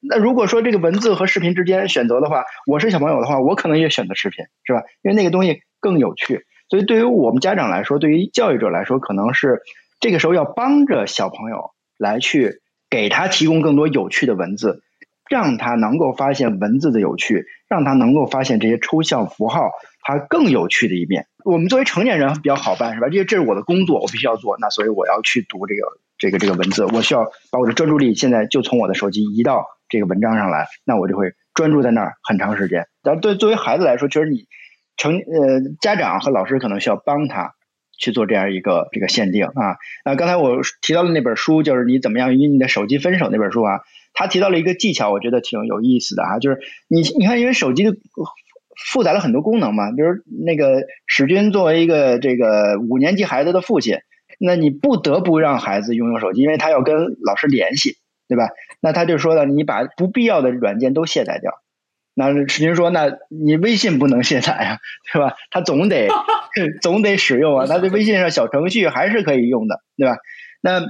[0.00, 4.82] 那如果说这个文字和视频之间选择的话，我是小朋友的话，我可能也选择视频，是吧？
[5.02, 6.46] 因为那个东西更有趣。
[6.70, 9.60] 所以对于我们家长来说，对于教育者来说，可能是
[10.00, 14.82] 这个时候要帮着小朋友来去给他提供更多有趣的文字，
[15.30, 19.70] 让他能够发现文字的有趣，让他能够发现这些抽象符号
[20.02, 21.26] 它更有趣的一面。
[21.44, 23.08] 我们作为成年人比较好办，是吧？
[23.08, 25.82] 这这是我的工作，我必须要做，那所以我要去读这个
[26.18, 32.88] 这个这个文字，我需要把我的专注力现在就从我的手机移到这个文章上来，那我就会专注在那儿很长时间。
[33.02, 34.46] 但对作为孩子来说，确实你
[34.96, 37.54] 成呃家长和老师可能需要帮他
[38.00, 39.76] 去做这样一个这个限定啊。
[40.04, 43.80] 那，刚才我提到的那本书，就是你怎么样与你的手机分手那本书啊，
[44.14, 46.58] 他提到了一个技巧，我觉得挺有意思的啊，就是
[46.88, 47.94] 你你看，因为手机的
[48.90, 50.08] 复杂了很多功能嘛，比如
[50.44, 53.98] 那个史军作为一个这个五年级孩子的父亲，
[54.38, 58.48] 那你不得不让孩子拥有手机，因为他要跟老师联系，对吧？
[58.80, 61.52] 那他就说了，你把不必要的软件都卸载掉，
[62.14, 64.78] 那史军说：“那你微信不能卸载啊，
[65.12, 65.36] 对吧？
[65.50, 66.08] 他总得
[66.82, 70.16] 总得使用啊，他的微信上小程序还是可以用的，对吧？
[70.60, 70.82] 那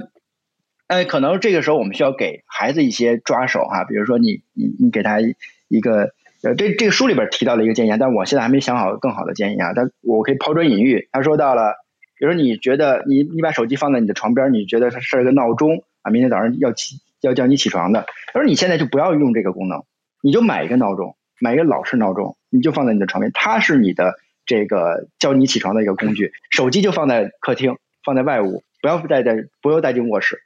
[0.87, 6.11] 呃，可能这个时候我们需要给孩子一些抓手哈，比如说你你你给他一个
[6.43, 9.71] 呃，这这个书里边提到了一个建议，但我现在还没想好更好的建议啊。
[9.73, 11.75] 但我可以抛砖引玉，他说到了，
[12.17, 19.83] 比如说你觉得你你把手机放在你的床边，你觉得它是一个闹钟啊，明天早上要起要叫你起床的，他说你现在就不要用这个功能，
[20.21, 26.33] 你就买一个闹钟。”买一个老式闹钟，你就放在你的床边，它是你的这个叫你起床的一个工具。
[26.51, 30.39] 手机就放在客厅，放在外屋，不要带在，不要带进卧室。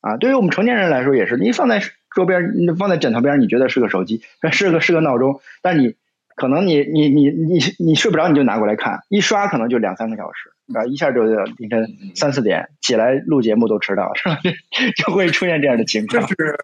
[0.00, 2.42] 啊，对于我们成年人来说也是，你放在桌边，
[2.76, 5.94] 放在枕头边，你觉得是个手机， 是个是个闹钟，但你。
[6.36, 14.38] 可能你你你你你睡不着，你就拿过来看，一刷可能就两三个小时，啊，一下就凌晨三四点起来录节目都迟到，是吧？
[14.96, 16.22] 就会出现这样的情况。
[16.26, 16.58] 这是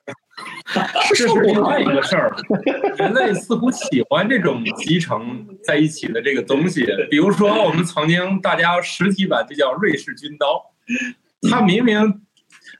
[1.14, 2.30] 这是另外一个事儿。
[2.98, 10.62] 人类似乎喜欢这种集成在一起的这个东西，比如说我们曾经大家实体版就叫瑞士军刀，
[11.50, 12.20] 它明明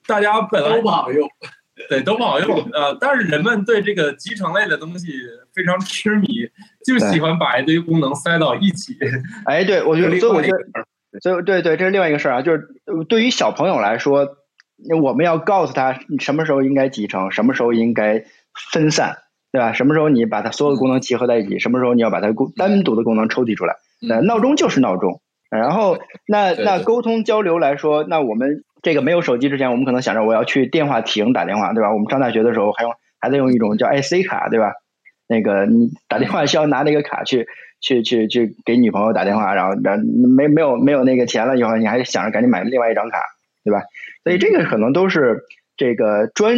[0.06, 1.26] 大家本来都不好用。
[1.88, 5.08] 对，都不好用呃，但是人们对这个集成类的东西
[5.52, 6.28] 非常痴迷，
[6.84, 8.96] 就喜欢把一堆功能塞到一起。
[9.46, 12.68] 哎，对，我觉得，所以我觉得，所以对对，这是另外一个事儿啊，就是
[13.08, 14.28] 对于小朋友来说，
[15.02, 18.24] 我们要告诉他什么时候应该集成，什么时候应该
[18.72, 19.16] 分散，
[19.52, 19.72] 对吧？
[19.72, 23.76] 什么时候你把它所有的功能集合在一起，什么时候你要把它功单独的功能抽提出来。
[24.00, 28.64] 那，闹钟就是闹钟，然后那那沟通交流来说，那我们。
[28.84, 31.92] 这个没有手机之前，我们可能想着我要去电话亭打电话，对吧？
[31.92, 34.72] 我们上大学的时候还用还在用一种叫 IC 卡，对吧？
[35.28, 37.46] 那个你打电话需要拿那个卡去
[37.80, 43.18] 去去去给女朋友打电话，然后然后没没有没有那个钱了以后，你还想着赶紧买另外一张卡，
[43.64, 43.82] 对吧？
[44.24, 45.40] 所以这个可能都是
[45.76, 46.56] 这个专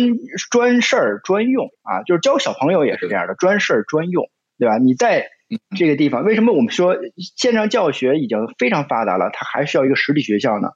[0.51, 4.79] 专事儿专用啊，就是教小朋友也是这样的，专事儿专用，对吧？
[4.79, 5.29] 你在
[5.77, 6.97] 这个地方，为什么我们说
[7.37, 10.71] 线上教学已经非常发达了，它还需要一个实体学校呢？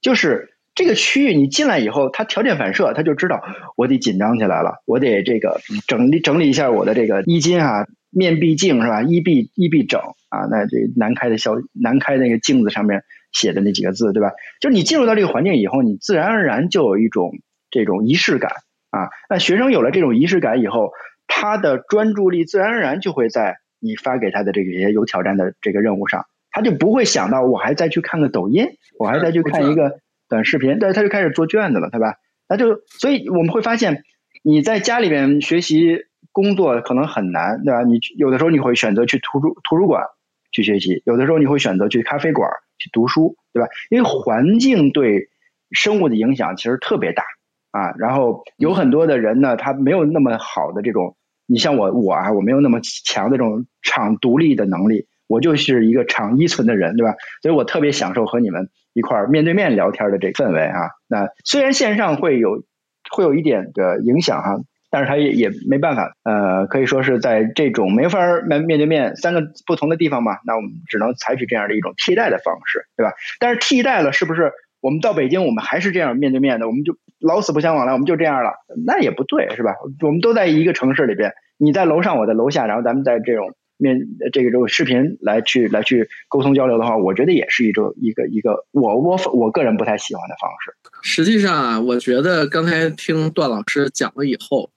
[0.00, 0.49] 就是。
[0.74, 3.42] 这个区域你进来以后，他条件反射，他就知道
[3.76, 9.02] 我得紧张起来了，我得这个整理整理一下我的这个衣襟啊，面壁镜是吧？
[9.02, 13.02] 衣壁衣壁整啊，那这南开的小南开那个镜子上面
[13.32, 14.30] 写的那几个字，对吧？
[14.60, 17.32] 就是你进入到这个环境以后，你自然而然就有一种
[17.70, 18.52] 这种仪式感
[18.90, 19.10] 啊。
[19.28, 20.92] 那学生有了这种仪式感以后，
[21.26, 29.98] 他的专注力自然而然就会在你发给他的这些有挑战的这个任务上，他就不会想到我还再去看个抖音，我还再去看一个。
[30.30, 32.14] 短视频，但他就开始做卷子了，对吧？
[32.48, 34.04] 那就所以我们会发现，
[34.42, 37.82] 你在家里面学习工作可能很难，对吧？
[37.82, 40.04] 你有的时候你会选择去图书图书馆
[40.52, 43.68] 去学习，有的时候你会选择去咖啡馆去读书，对吧？
[43.90, 45.28] 因为环境对
[45.72, 47.24] 生物的影响其实特别大
[47.72, 47.92] 啊。
[47.98, 51.16] 然后有很多的人呢，他没有那么好的这种，
[51.46, 57.14] 你像我我啊，我没有那么强的这种场独立的能力，我就是一个场依存的人，对吧？
[57.42, 58.70] 所以我特别享受和你们。
[58.92, 62.64] 一块面对面聊天的这个氛围哈，那虽然线上会有
[63.10, 64.58] 会有一点的影响哈，
[64.90, 73.12] 但是它也也没办法，呃，可以说是在这种没法面面对面三个不同的地方嘛，那我们只能采取这样的一种替代的方式，对吧？
[73.38, 78.50] 但是替代了，是不是我们到北京我们还是这样面对面的，我们就老死不相往来，我们就这样了？
[78.84, 79.76] 那也不对，是吧？
[80.02, 83.54] 我们都在一个城市里边，你在楼上，我在楼下，然后咱们在这种。
[83.80, 83.98] 面
[84.32, 90.74] 这个这个视频来去来去沟通交流的话，我觉得也是一种一个一个我我我个人不太喜欢的方式。
[91.02, 94.70] 实际上啊，我觉得刚才听段老师讲了以后，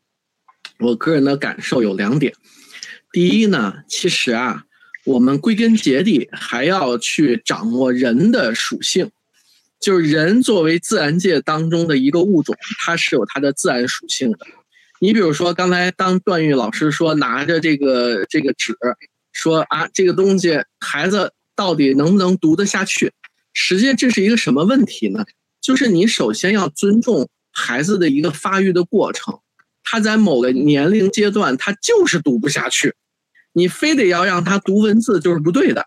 [0.79, 2.33] 我个人的感受有两点。
[3.11, 4.63] 第一呢，其实啊，
[5.05, 9.11] 我们归根结底还要去掌握人的属性，
[9.79, 14.39] 就是人作为自然界当中的一个物种，它是有它的自然属性的。
[15.03, 18.73] 你比如说，刚才当段誉老师说拿着这个这个纸，
[19.33, 23.11] 说啊这个东西孩子到底能不能读得下去？
[23.51, 25.25] 实际这是一个什么问题呢？
[25.59, 29.37] 就是你首先要尊重孩子的一个发育的过程，
[29.83, 32.95] 他在某个年龄阶段他就是读不下去，
[33.51, 35.85] 你非得要让他读文字就是不对的，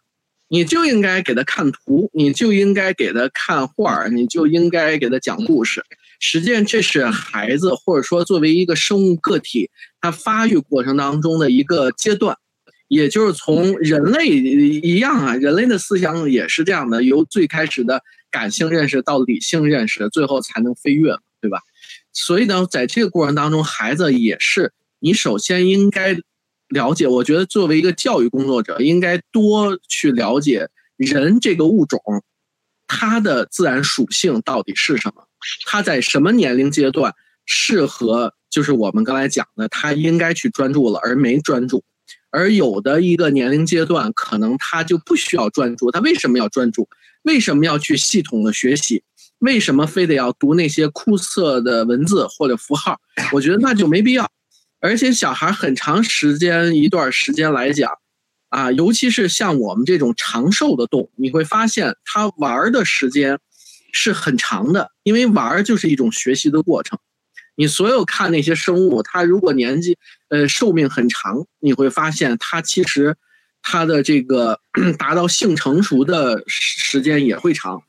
[0.49, 5.83] 你就应该给他看图，你就应该给他看画你就应该给他讲故事。
[6.19, 12.37] 实际上，这是孩子或者说作为一个生物个体，他发育过程当中的一个阶段，
[12.89, 21.61] 也就是从人类一样啊，人类的思想也是这样的，由最开始的感性认识到理性认识，最后才能飞跃，对吧？
[22.13, 26.17] 所以呢，在这个过程当中，孩子也是你首先应该
[26.69, 27.07] 了解。
[27.07, 32.01] 我觉得作为一个教育工作者，应该多去了解人这个物种，
[32.87, 35.26] 它的自然属性到底是什么。
[35.67, 37.15] 他在什么年龄阶段
[37.45, 38.35] 适合？
[38.49, 41.85] 就是我们刚才讲的，他应该去专注了，而没专注。
[42.31, 45.91] 而有的一个年龄阶段，可能他就不需要专注。
[45.91, 46.89] 他为什么要专注？
[47.23, 49.03] 为什么要去系统的学习？
[49.41, 52.99] 为什么非得要读那些枯涩的文字或者符号？
[53.33, 54.31] 我觉得那就没必要。
[54.81, 57.93] 而且小孩很长时间一段时间来讲，
[58.49, 63.39] 啊，尤其是像我们这种长寿的动物，你会发现他玩的时间
[63.97, 66.99] 是很长的，因为玩儿就是一种学习的过程。
[67.55, 69.97] 你所有看那些生物，它如果年纪
[70.29, 73.17] 呃寿命很长，你会发现它其实
[73.63, 74.61] 它的这个
[74.99, 77.83] 达到性成熟的时间也会长。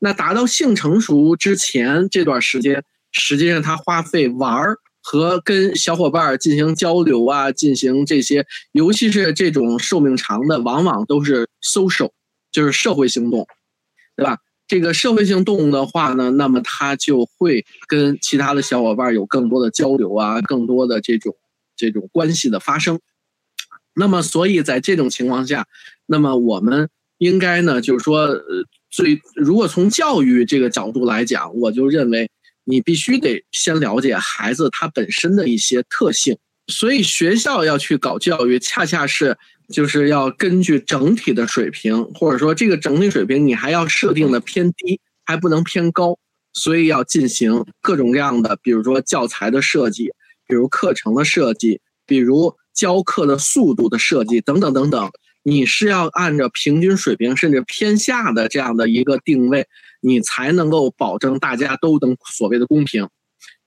[0.00, 2.82] 那达到性成熟之前这段时间，
[3.12, 4.78] 实际上它花费玩儿。
[5.04, 12.12] 和跟小伙伴进行交流啊，进行这些，尤其是这种寿命长的，往往都是 social，
[12.52, 13.44] 就是社会行动，
[14.14, 14.38] 对吧？
[14.66, 21.36] 这个社会性动物的话呢，那么它就会跟其他的小伙伴有更多的交流啊，更多的这种
[21.76, 23.00] 这种关系的发生。
[23.94, 25.66] 那么，所以在这种情况下，
[26.06, 26.88] 那么我们
[27.18, 32.30] 应该呢，就是说，呃，最如果从教育这个角度来讲，我就认为。
[32.64, 36.38] 你必须得先了解孩子他本身的一些特性，
[36.68, 39.36] 所以学校要去搞教育，恰恰是
[39.68, 46.18] 就是要根据整体的水平，或者说这个整体水平你还要设定的偏低，还不能偏高，
[46.52, 50.12] 所以要进行各种各样的，比如说教材的设计，
[50.46, 55.10] 比如课程的设计，比如教课的速度的设计等等等等，
[55.42, 59.66] 你是要按照平均水平甚至偏下的这样的一个定位。
[60.04, 63.08] 你才能够保证大家都能所谓的公平，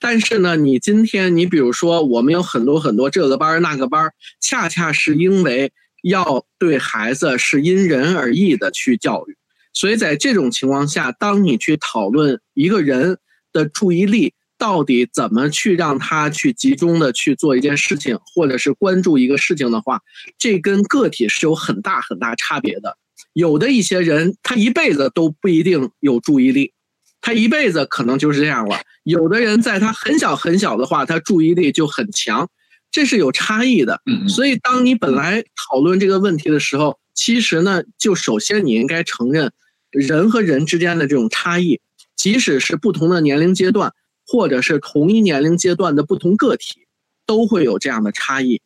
[0.02, 5.72] 但是呢，你今天你比如说，我们有很多很多这个班儿那个班儿，恰恰是因为
[6.06, 9.36] 要对孩子是因人而异的去教育，
[9.74, 13.18] 所以在这种情况下，当你去讨论一个人
[13.52, 20.00] 的注意力到底怎么去让他去集中的去做一件事情，或者是关注一个事情的话，
[20.38, 22.98] 这跟个体是有很大很大差别的。
[23.34, 26.72] 有的一些人，他一辈子都不一定有注意力，
[27.20, 28.78] 他一辈子可能就是这样了。
[29.04, 32.48] 有的人在他很小很小的话，他注意力就很强，
[32.96, 34.02] 这是有差异的。
[34.30, 39.52] 所以，当你本来讨论这个问题的时候，其实呢，就首先你应该承认
[39.92, 41.82] 人和人之间的这种差异，
[42.16, 43.92] 即使是不同的年龄阶段，
[44.26, 46.88] 或者是同一年龄阶段的不同个体，
[47.26, 48.62] 都会有这样的差异。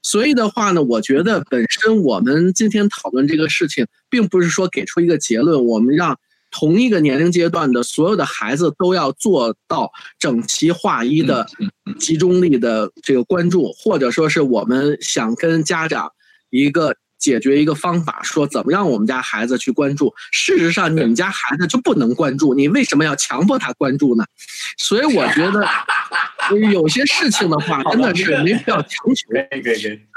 [0.00, 6.16] 所以的话呢，我觉得本身我们今天讨论这个事情，并不是说给出一个结论，我们让
[6.52, 9.90] 同一个年龄阶段的所有的孩子都要做到
[10.20, 11.44] 整齐划一的
[11.98, 16.12] 集中力的这个关注，或者说是我们想跟家长
[16.50, 16.94] 一个。
[17.22, 20.12] 解决一个方法，说怎么让我们家孩子去关注。
[20.32, 24.24] 事实上，你们家孩子就不能关注，你为什么要强迫他关注呢？
[24.76, 25.64] 所以我觉得，
[26.72, 29.28] 有些事情的话，真的是没必要强求。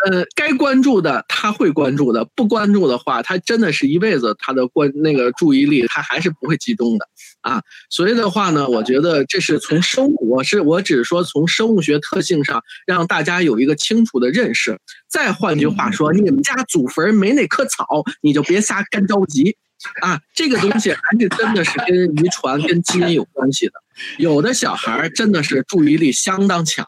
[0.09, 7.07] 呃，该关注的他会关注的，不关注的话，他真的是一辈子他的关那个注意力他还是不会集中的
[7.41, 7.61] 啊。
[7.89, 14.77] 所以的话呢，我觉得这是从生物，我是我只是说从生物学特性上让大家有一个清楚的认识。
[15.07, 19.55] 再换句话说，你们家祖坟没那棵草，你就别瞎干着急
[20.01, 20.19] 啊！
[20.33, 23.73] 这个东西还是真的是跟遗传、跟基因有关系的。
[24.17, 26.85] 有的小孩真的是注意力相当强，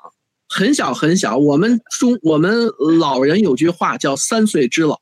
[0.49, 1.37] 很小很小。
[1.37, 2.67] 我们中我们
[2.99, 4.97] 老人有句话叫“三岁之老”，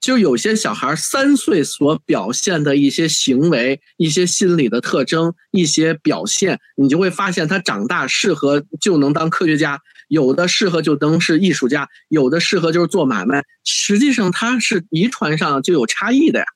[0.00, 9.80] 就有些小孩三岁所表现的一些行为、一些心理的特征、一些表现，你就会发现他长大适合就能当科学家。
[10.08, 13.42] 有的适合就能是艺术家，有的适合就是做买卖。
[13.64, 16.46] 实际上他是遗传上就有差异的呀，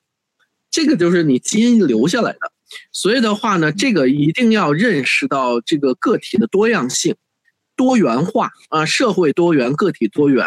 [0.79, 2.39] 这个就是你基因留下来的。
[2.93, 7.17] 所以的话呢，这个一定要认识到这个个体的多样性、
[7.75, 10.47] 多元化啊，社会多元，个体多元。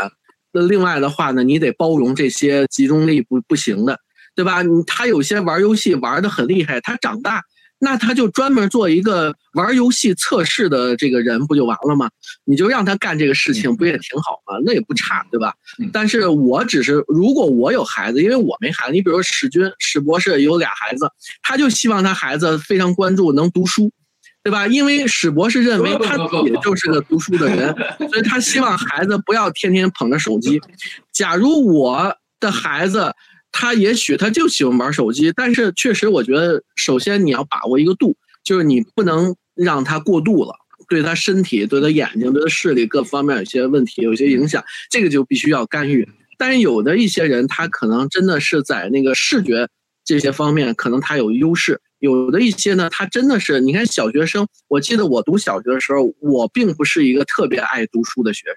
[0.54, 4.00] 那另外的话呢，你得包容这些集中力不不行的，
[4.34, 4.64] 对吧？
[4.88, 7.44] 他有些玩游戏玩的很厉害，他长大。
[7.84, 12.08] 那他就专门做一个玩游戏测试的这个人不就完了吗？
[12.46, 14.60] 你就让他干这个事情，不也挺好吗？
[14.64, 15.52] 那也不差，对吧？
[15.92, 21.10] 但是我只是，如果我有孩子，因为我没孩子，你比如说史军史博士有俩孩子，
[21.42, 23.92] 他就希望他孩子非常关注，能读书，
[24.44, 24.68] 对吧？
[24.68, 27.76] 因为史博士认为他也就是个读书的人，
[28.12, 30.62] 所以他希望孩子不要天天捧着手机。
[31.12, 33.12] 假如我的孩子。
[33.52, 40.54] 他也许他就喜欢玩手机，但是确实我觉得，首先你要把握一个度，就是你不能让他过度了，
[40.88, 46.08] 对他身体、对他眼睛、对他视力各方面有些问题、有些影响，这个就必须要干预。
[46.38, 49.68] 但是有的一些人，他可能真的是在那个视觉
[50.04, 58.56] 这些方面可能他有优势，有的一些呢，他真的是，你看小学生，我记得我读小学的时候，我并不是一个特别爱读书的学生。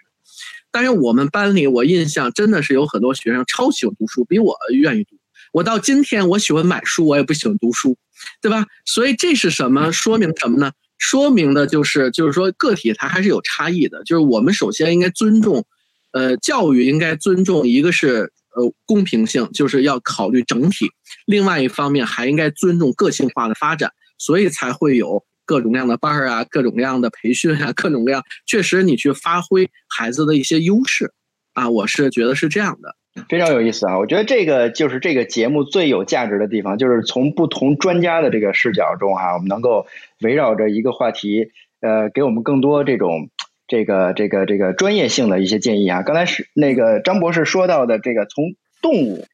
[0.74, 5.14] 但是我们班里，我印象真的是有很多学生超喜欢读书，比我愿意读。
[5.52, 7.96] 我到今天，我喜欢买书，我也不喜欢读书，
[8.42, 8.66] 对吧？
[8.84, 9.92] 所以这是什么？
[9.92, 10.72] 说明什么呢？
[10.98, 14.02] 说明的就是，就是说个体它还是有差异的。
[14.02, 15.64] 就是我们首先应该尊重，
[16.10, 20.88] 呃，教育应该尊重一个是呃公平性，就是要考虑整体；
[21.24, 25.24] 另外一方面还应该尊重个性化的发展，所以才会有。
[25.44, 31.12] 各种各样的班儿啊，各种各样的培训啊，各种各样，确实你去发挥孩子的一些优势，
[31.52, 32.94] 啊，我是觉得是这样的，
[33.28, 33.98] 非常有意思啊！
[33.98, 39.86] 我觉得这个就是这个节目最有价值的地方，就是从不同专家的这个视角中哈，我们能够
[40.20, 43.28] 围绕着一个话题，呃，给我们更多这种
[43.66, 46.02] 这个这个这个专业性的一些建议啊。
[46.02, 49.26] 刚才是那个张博士说到的这个从动物。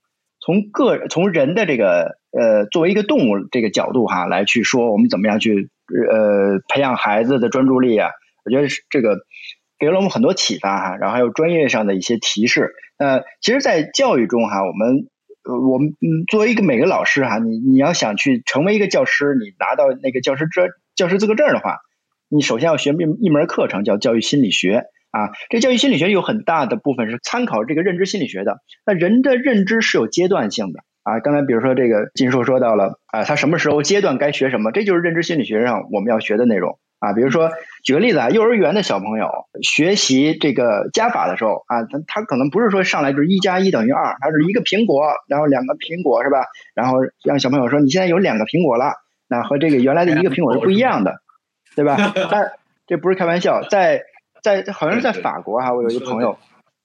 [0.42, 5.68] 从个从人的这个呃作为一个动物这个角度哈来去说，我们怎么样去
[6.10, 8.10] 呃培养孩子的专注力啊？
[8.44, 9.18] 我觉得是这个
[9.78, 12.72] 给了我们很多启发哈，然后还有专业上的一些提示。
[12.98, 15.08] 那其实，在教育中哈，我们
[15.70, 15.94] 我们
[16.28, 21.78] 作为一个每个老师哈，你你要想去成为一个教师，你拿到那个教师证教师资格证的话，
[22.28, 24.84] 你首先要学一一门课程叫教育心理学。
[25.12, 28.60] 啊，这教育心理学有很大的部分是参考这个认知心理学的。
[28.86, 31.20] 那人的认知是有阶段性的啊。
[31.20, 37.12] 刚才比如说这个金硕说到了啊，他什么时候阶段该学什么，这就是认知心理学上我们要学的内容啊。
[37.12, 37.50] 比如说
[37.84, 39.28] 举个例子啊，幼儿园的小朋友
[39.62, 46.44] 学习这个加法的时候啊，他他可能不是说上来就是一加一等于二，他是一个苹果，然后两个苹果是吧？
[46.74, 48.94] 然后让小朋友说你现在有两个苹果了，
[49.28, 51.20] 那和这个原来的一个苹果是不一样的，
[51.76, 51.96] 对吧？
[52.30, 52.52] 但
[52.86, 54.02] 这不是开玩笑，在
[54.42, 56.38] 在好像是在法国哈，我有一个朋友，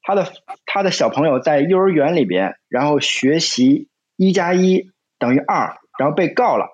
[0.03, 0.28] 他的
[0.68, 6.68] 他的小朋友在幼儿园里边，然后学习一加一等于二，然后被告了，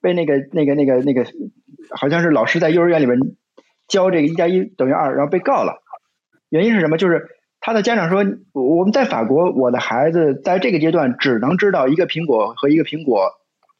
[0.00, 1.26] 被那个那个那个那个，
[1.90, 3.18] 好像是老师在幼儿园里边
[3.86, 5.82] 教这个一加一等于二，然后被告了。
[6.48, 6.96] 原因是什么？
[6.96, 7.28] 就是
[7.60, 13.32] 他的家长说，我们在法国，我的孩子在这个阶段只能知道一个苹果和一个苹果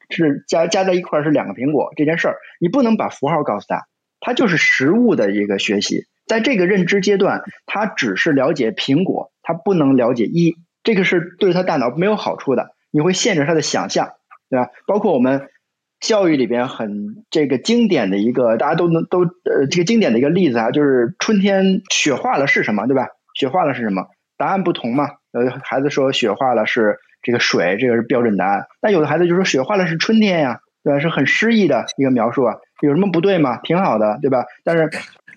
[0.09, 3.87] 是加加在一块是两个苹果这件事儿，你不能把符号告诉他，
[4.19, 6.05] 他就是实物的一个学习。
[6.27, 14.09] 在这个认知阶段，他只是了解苹果，他不能了解一，这个是对他大脑没有好处的，你会限制他的想象，
[14.49, 14.69] 对吧？
[14.87, 15.49] 包括我们
[15.99, 23.07] 教育里边很这个经典的一个，大家都能都呃这个经典的一个例子啊，就是春天雪化了是什么，对吧？
[23.33, 24.07] 雪化了是什么？
[24.37, 25.09] 答案不同嘛。
[25.31, 28.65] 呃，孩子说雪化了是这个水，这个是标准答案。
[28.81, 30.99] 但有的孩子就说雪化了是春天呀，对吧？
[30.99, 33.57] 是很诗意的一个描述啊，有什么不对吗？
[33.63, 34.45] 挺好的，对吧？
[34.63, 34.89] 但是。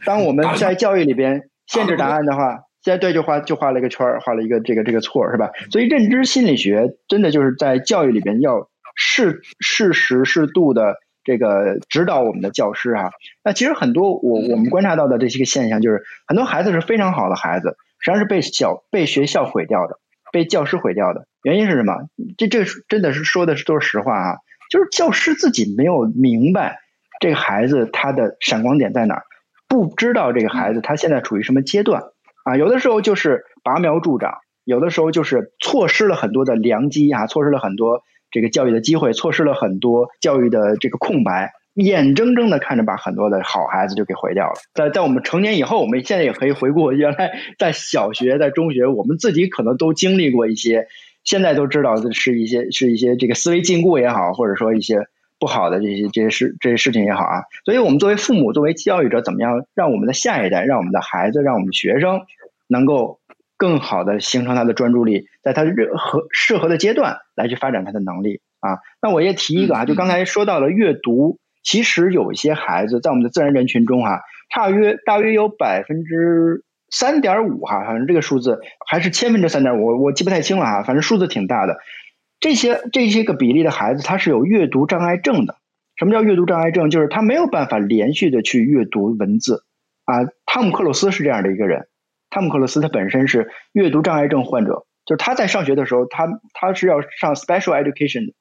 [0.04, 5.50] 当我们在教育里边限制答案的话，在对就画就画了一个圈儿，画了一个这个这个错是吧？
[5.70, 13.10] 所以认知心理学真的就是在教育里边要适适时适度的这个指导我们的教师哈。
[13.44, 19.98] 那其实很多我我们观察到的这些个现象，就是很多孩子是非常好的孩子，实际上是被小被学校毁掉的，
[20.32, 21.26] 被教师毁掉的。
[21.44, 21.94] 原因是什么？
[22.36, 24.36] 这这真的是说的是都是实话啊，
[24.70, 26.78] 就是教师自己没有明白
[27.20, 29.22] 这个孩子他的闪光点在哪儿。
[29.68, 32.02] 不知道这个孩子他现在处于什么阶段
[32.44, 32.56] 啊？
[32.56, 44.54] 有的时候就是拔苗助长，有的时候就是错失了很多的良机啊，错失了很多这个教育的机会，错失了很多教育的这个空白，眼睁睁的看着把很多的好孩子就给毁掉了。
[44.74, 50.86] 在在我们成年以后，我们现在也可以回顾原来在小学、在中学，我们自己可能都经历过一些，
[51.24, 55.06] 现在都知道的是一些是一些这个思维禁锢也好，或者说一些。
[55.42, 62.20] 不好的这些这些事这些事情也好啊，所以我们作为父母，作为教育者，怎么样让我们的下一代，让我们的孩子，让我们的学生，
[62.68, 63.18] 能够
[63.56, 68.78] 更好的形成他的专注力，在他任何适合的阶段来去发展他的能力啊。
[69.02, 74.20] 那我也提一个啊，就刚才说到了阅读，其实有一些孩子在我们的自然人群中哈，
[74.54, 81.78] 差约大约有百分之三点五哈，反正这个数字还是千分之三点五，我记不太清了哈，反正数字挺大的。
[82.42, 85.54] 这些这些个比例的孩子，他是有阅读障碍症的。
[85.94, 86.90] 什么叫阅读障碍症？
[86.90, 89.62] 就是他没有办法连续的去阅读文字
[90.04, 90.26] 啊。
[90.44, 91.86] 汤姆克鲁斯是这样的一个人。
[92.30, 98.34] 汤姆克鲁斯他本身是阅读障碍症患者，就是他在上学的时候，他他是要上 special education 的，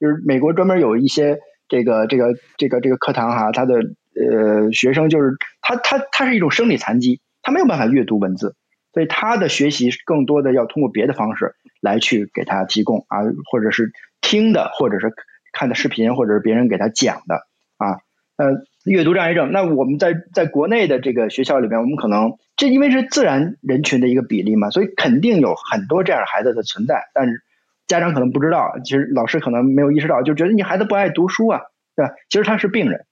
[0.00, 1.38] 就是美国专门有一些
[1.68, 8.56] 这个这个这个这个课堂哈，他的呃学生就是他他他是一种生理残疾，他没有办法阅读文字。
[8.94, 13.18] 所以他的学习更多的要通过别的方式来去给他提供啊，
[13.50, 15.12] 或者是听的，或者是
[15.52, 17.98] 看的视频，或者是别人给他讲的啊。
[18.36, 27.02] 呃，阅读障碍症，那我们在在国内的这个学校里边，我们可能这因为是自然人群的一个比例嘛，所以肯定有很多这样的孩子的存在。
[27.14, 27.42] 但是
[27.86, 31.60] 家长可能不知道，其实老师可能没有意识到，就觉得你孩子不爱读书啊，
[31.94, 32.14] 对吧？
[32.30, 33.04] 其实他是病人，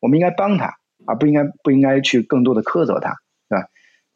[0.00, 0.76] 我们应该帮他
[1.06, 3.16] 啊，不应该不应该去更多的苛责他，
[3.48, 3.66] 对吧？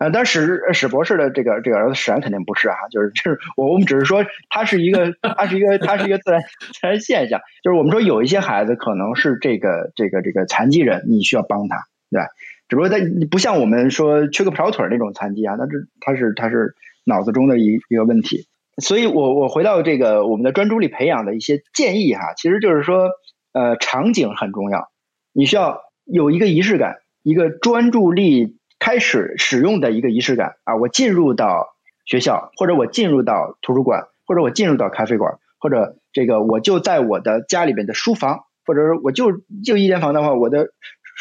[0.03, 11.77] 啊，但史史博士的这个这个儿子史然肯定不是啊，就是就是我我们只是说他是一个他是一个他是一个自然自然现象，就是我们说有一些孩子可能是这个这个这个残疾人，你需要帮他，
[12.11, 12.21] 对？
[12.69, 12.97] 只不过他
[13.31, 16.75] 不像我们说缺个跑腿那种残疾啊，那这他是他是
[17.05, 18.47] 脑子中的一一个问题，
[18.83, 23.11] 所以我我回到这个我们的专注力培养的一些建议哈，其实就是说
[23.53, 24.89] 呃场景很重要，
[25.33, 40.73] 你需要有一个仪式感，一个专注力开始使用的一个仪式感啊，我进入到学校，或者我进入到图书馆，或者我进入到咖啡馆，或者这个我就在我的家里边的书房，或者是我就就一间房的话，我的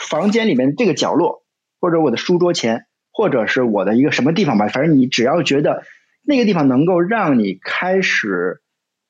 [0.10, 1.40] 房间里面这个角落。
[1.84, 5.84] 或者我的书桌前，或者是我的一个什么地方吧，反正你只要觉得
[6.22, 8.62] 那个地方能够让你开始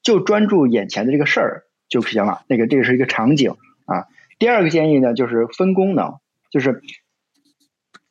[0.01, 2.43] 就专注眼前的这个事儿就行了。
[2.47, 4.05] 那个这个是一个场景啊。
[4.39, 6.13] 第二个建议呢，就是分功能，
[6.49, 6.81] 就是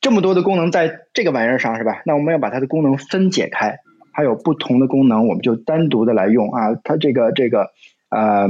[0.00, 2.02] 这么多的功能在这个玩意儿上是吧？
[2.06, 3.78] 那我们要把它的功能分解开，
[4.12, 6.74] 还有不同的功能，我们就单独的来用啊。
[6.82, 7.68] 它这个这个
[8.08, 8.48] 呃，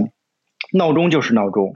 [0.73, 1.75] 闹钟就是闹钟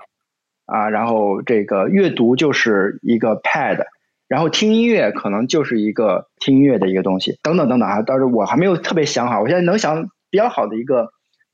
[0.66, 3.84] 啊，然后这个阅读就是一个 pad。
[4.26, 9.42] 然后听音乐可能就是一个听音乐的一个东西，等等等等啊，倒是我还没有特别想好。
[9.42, 11.10] 我现在能想比较好的一个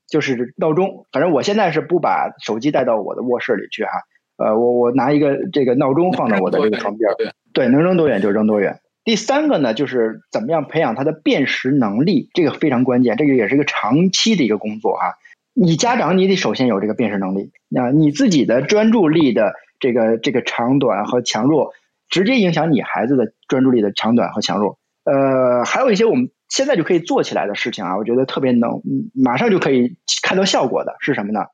[0.07, 3.91] 就是闹钟，反正我现在是不把手机带到我的卧室里去哈。
[4.37, 7.15] 呃，我我拿一个这个闹钟放到我的这个床边儿，
[7.53, 8.79] 对，能扔多远就扔多远。
[9.03, 15.15] 第三个呢，就是怎么样培养他的辨识能力，这个非常关键，这个也是一个长期的一个工作哈。
[15.53, 21.73] 你家长你得首先有这个辨识能力，那你自己的专注力的这个这个长短和强弱。
[22.09, 24.77] 直接影响你孩子的专注力的长短和强弱。
[25.05, 28.81] 呃，还有一些我们现在就可以做起来的事情啊，我觉得特别能，
[29.13, 31.45] 马上就可以看到效果的是什么呢？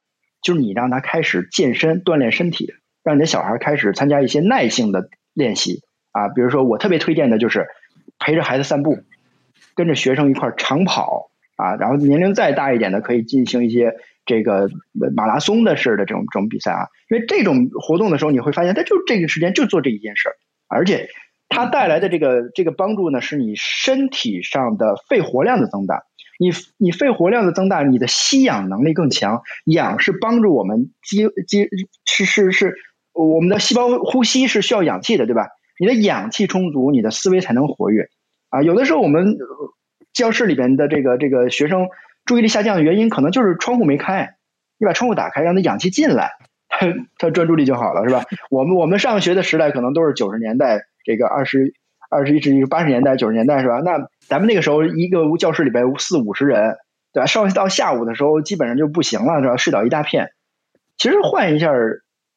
[0.42, 2.74] 就是你让他开始健身锻炼身体，
[3.04, 5.84] 让你的小孩开始参加一些耐性的练习
[6.18, 6.30] 啊。
[6.30, 7.68] 比如说，我特别推荐的就是
[8.20, 9.00] 陪着孩子散步，
[9.76, 11.76] 跟着学生一块长跑啊。
[11.76, 13.96] 然后年龄再大一点的，可以进行一些
[14.26, 14.70] 这个
[15.16, 16.88] 马拉松的式的这种这种比赛啊。
[17.10, 20.36] 因为这种活动的时候，你会发现，他就这个时间就做这一件事儿。
[20.68, 21.08] 而且
[21.50, 26.04] 它带来的这个这个帮助呢，是你身体上的肺活量的增大。
[26.40, 29.42] 你你肺活量的增大，你的吸氧能力更强。
[29.66, 31.68] 氧是帮助我们肌肌
[32.06, 32.76] 是是是，
[33.12, 35.48] 我们的细胞呼吸是需要氧气的，对吧？
[35.80, 38.10] 你的氧气充足，你的思维才能活跃。
[38.50, 39.38] 啊，有的时候我们
[40.14, 41.88] 教室里边的这个这个学生
[42.26, 44.36] 注意力下降的原因，可能就是窗户没开。
[44.80, 46.32] 你把窗户打开，让他氧气进来。
[46.70, 46.86] 他
[47.18, 48.26] 他专注力就好了，是吧？
[48.52, 51.74] 我们我们上学的时代可能都是九十年代，这个二十
[52.10, 53.82] 二十一世纪八十年代九十年代是吧？
[53.84, 56.76] 那咱们那个时候一个教室里边四五十人，
[57.14, 57.26] 对吧？
[57.26, 59.58] 上到下午的时候基本上就不行了，是吧？
[59.58, 60.30] 睡倒一大片。
[60.98, 61.72] 其实换一下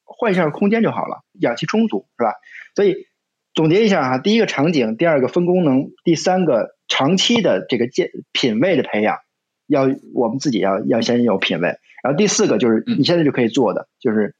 [0.05, 2.34] 换一下空间就好了，氧气充足，是吧？
[2.74, 3.07] 所以
[3.55, 9.19] 总结一下哈，第一个场景，第二个分功能，第三个长期的这个健品味的培养，
[9.67, 11.69] 要我们自己要要先有品味。
[12.03, 14.35] 然后第四个就是你现在就可以做的，就是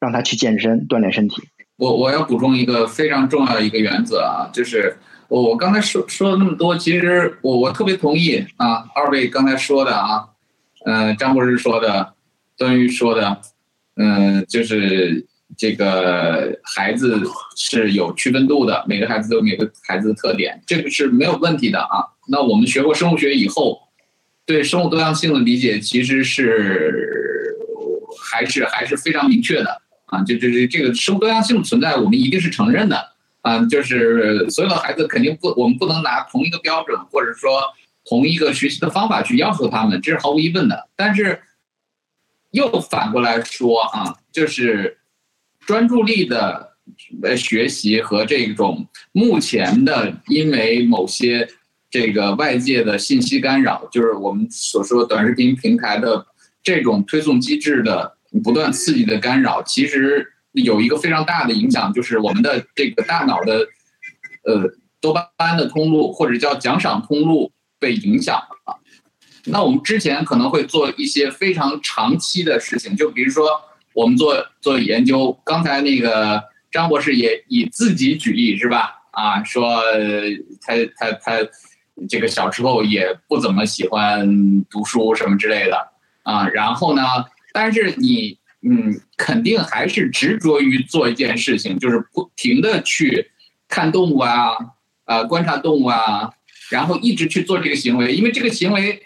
[0.00, 1.42] 让他去健身锻炼身体。
[1.76, 4.96] 我我要补充一个非常重要的一个原则啊，就是
[5.28, 10.28] 我我刚才说说了那么多，其实我我特别同意啊，二位刚才说的啊，
[10.84, 12.14] 嗯，张博士说的，
[12.56, 13.40] 段誉说的，
[13.96, 15.26] 嗯，就是
[15.62, 17.22] 这个孩子
[17.56, 22.02] 是有区分度的，每个孩子都有每个孩子的特点，这个是没有问题的啊。
[22.26, 23.80] 那我们学过生物学以后。
[24.44, 27.54] 对生物多样性的理解其实是
[28.28, 32.96] 还是还是非常明确的啊，就就是这个生物多样性存在，我们一定是承认的
[33.42, 37.62] 啊，就是所有的孩子肯定不，我们不能拿同一个标准或者说
[38.04, 40.88] 同一个学习的方法去要求他们，这是毫无疑问的。
[40.96, 41.40] 但是
[42.50, 44.98] 又反过来说啊，就是
[45.66, 46.74] 专注力的
[47.22, 51.48] 呃学习和这种目前的因为某些。
[51.94, 56.24] 这个外界的信息干扰，就是我们所说短视频平台的
[56.62, 63.66] 这种推送机制的不断刺激的干扰，其实有一个非常大的影响，就是我们的这个大脑的
[64.44, 68.80] 呃多巴胺的通路或者叫奖赏通路被影响了。
[69.44, 73.60] 那我们之前可能会做一些非常长期的事情，就比如说
[73.94, 79.02] 我们做做研究，刚才那个张博士也以自己举例是吧？
[79.12, 79.82] 啊，说
[80.60, 81.48] 他他他。
[82.08, 85.76] 这个小时候也不怎么喜欢读书什么之类的
[86.22, 87.02] 啊，然后呢，
[87.52, 93.30] 但是你嗯，肯定还是执着于做一件事情，就是不停的去
[93.68, 94.52] 看动物啊，
[95.04, 96.32] 呃，观察动物啊，
[96.70, 99.02] 然后一直去做这个行为，因为这个行为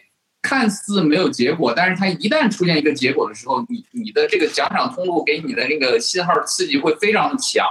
[0.47, 7.67] 看似没有结果，但是它一旦出现一个结果的时候，你你的这个奖赏通路给你的那个信号刺激会非常的强，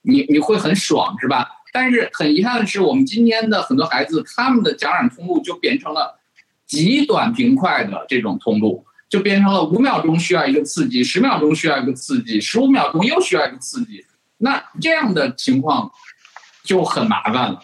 [0.00, 1.46] 你你会很爽是吧？
[1.74, 6.18] 但是很遗憾的是，我们今天的很多孩子，他们的奖赏通路就变成了
[6.66, 14.04] 极短平快的这种通路，就变成了五秒钟需要一个刺激，十秒钟需要一个刺激，十五秒钟又需要一个刺激。
[14.38, 15.90] 那这样的情况
[16.64, 17.60] 就很麻烦了，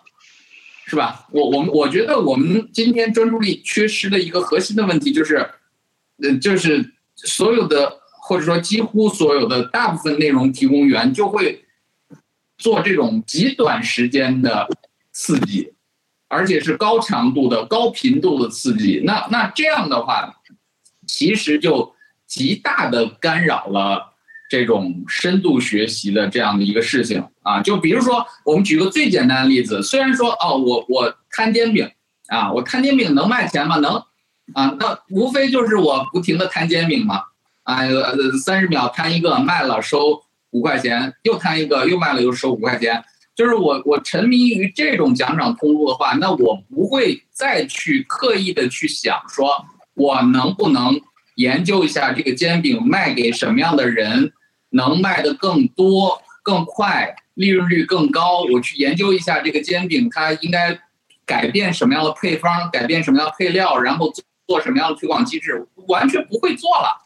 [0.89, 1.29] 是吧？
[1.33, 5.37] 我我们我觉得我们今天专注力缺失的一个核心的问题就是，
[6.23, 11.67] 呃，就是所有的或者说几乎所有的大部分内容提供源就会
[12.57, 14.67] 做这种极短时间的
[15.13, 15.75] 刺激，
[16.29, 19.03] 而且是高强度的、高频度的刺激。
[19.05, 20.41] 那那这样的话，
[21.07, 21.95] 其实就
[22.27, 24.08] 极大的干扰了。
[24.49, 31.91] 这种深度学习的这样的一个事情啊，就比如说，我们举个最简单的例子，虽然说哦，我我摊煎饼
[32.29, 33.77] 啊，我摊煎饼能卖钱吗？
[33.77, 34.03] 能
[34.55, 37.25] 啊，那无非就是我不停的摊煎饼嘛，
[37.65, 37.83] 啊，
[38.43, 43.05] 三十秒摊一个，卖了收五块钱，又摊一个，又卖了又收五块钱，
[43.37, 50.99] 就是我我沉迷于这种奖赏通路的话，那我不会再去刻意的去想说，我能不能
[51.35, 54.33] 研究一下这个煎饼卖给什么样的人。
[54.71, 58.43] 能卖的更多、更快，利润率更高。
[58.53, 60.79] 我去研究一下这个煎饼，它应该
[61.25, 64.13] 改变什么样的配方，改变什么样的配料，然后
[64.47, 67.03] 做什么样的推广机制，完全不会做了。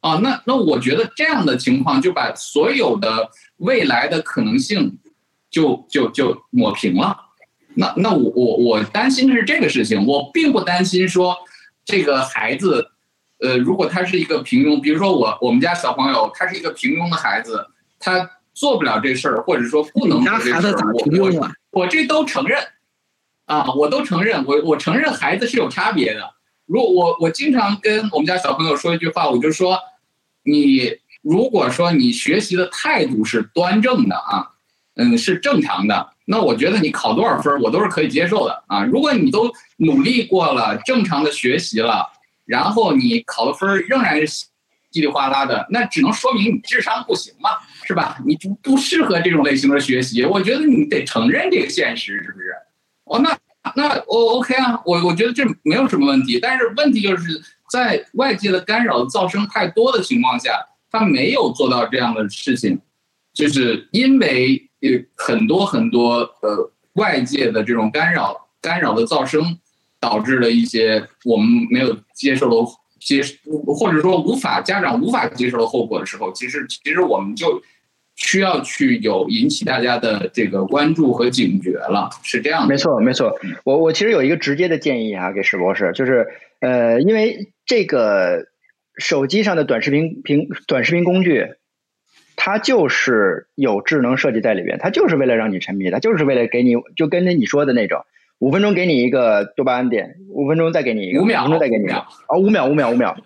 [0.00, 4.98] 啊，那那我觉得这样的情况就把所有的未来的可能性
[5.50, 7.16] 就就就抹平了。
[7.74, 11.36] 那那我我我担心的是这个事情，我并不担心说
[11.84, 12.90] 这个孩子。
[13.40, 17.66] 呃，如果他是一个平庸，比如说我我们家小朋友，他是一个平庸的孩子，
[17.98, 22.62] 他做不了这事儿，或者说不能做这事儿，我我我这都承认，
[23.46, 26.34] 啊，我都承认，我我承认孩子是有差别的。
[26.66, 29.78] 如果我我经常跟我们家小朋友说一句话，我就说，
[30.44, 34.52] 你如果说你学习的态度是端正的啊，
[34.94, 38.84] 嗯，是正常的，那我觉得你考多少分我都是可以接受的啊。
[38.84, 42.12] 如果你都努力过了，正常的学习了。
[42.46, 44.46] 然后你考的分仍然是
[44.90, 47.50] 稀里哗啦的，那只能说明你智商不行嘛，
[47.84, 48.18] 是吧？
[48.24, 52.54] 你不不适合这种类型的学习，我觉得你得承认这个现实，是不是？
[53.04, 53.36] 哦，那
[53.74, 56.38] 那我 OK 啊，我我觉得这没有什么问题。
[56.38, 60.52] 但是问题就是在外界的干扰噪声太多的情况下，
[60.90, 62.80] 他没有做到这样的事情，
[63.32, 69.58] 就是因为呃很多很多呃外界的这种干扰干扰的噪声。
[70.04, 72.56] 导致了一些我们没有接受的
[73.00, 73.22] 接，
[73.78, 77.62] 或者说无法家长无法接受的后果的时候，其实其实我们就
[78.16, 82.68] 需要去有引起大家的这个关注和警觉了，是这样的。
[82.68, 83.34] 没错，没错。
[83.64, 86.26] 我我其实有一个直接的建议啊，给史博士，就是
[86.60, 88.44] 呃，因为这个
[88.98, 91.46] 手机上的短视频平短视频工具，
[92.36, 98.04] 它就是有智能设计在里边，它就是为了让你沉迷，它就是为了给你就跟着你说的那种。
[98.38, 103.16] 五分钟给你一个多巴胺点，五分钟再给你一个，五秒，五分钟再给你一个，啊，五秒，五秒，五秒，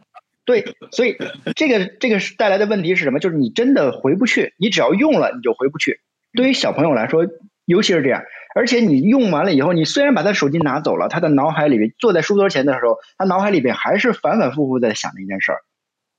[0.45, 1.17] 对，所以
[1.57, 3.19] 这个这个是带来的问题是什么？
[3.19, 6.01] 就是你真的回不去，你只要用了你就回不去。
[6.35, 7.27] 对于小朋友来说，
[7.65, 8.23] 尤其是这样，
[8.55, 15.59] 而且你用完了以后，你虽然把他手机拿走了，他的脑海里边坐在书桌前的时候，他脑海里边还是反反复复在想那件事儿，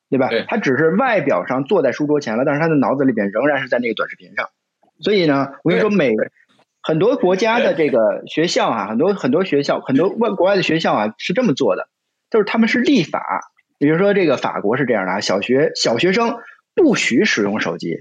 [0.09, 0.29] 对吧？
[0.47, 4.49] 他只是外表上坐在书桌前了，但是他的脑子里边仍然是在那个短视频上。
[4.99, 6.13] 所以呢，我跟你说每。
[6.81, 11.89] 很多国家的这个学校啊，很多很多学校，很多外国外的学校啊是这么做的，
[12.29, 13.41] 就是他们是立法，
[13.77, 16.37] 比如说这个法国是这样的啊，小学小学生
[16.75, 17.97] 不许使用手机，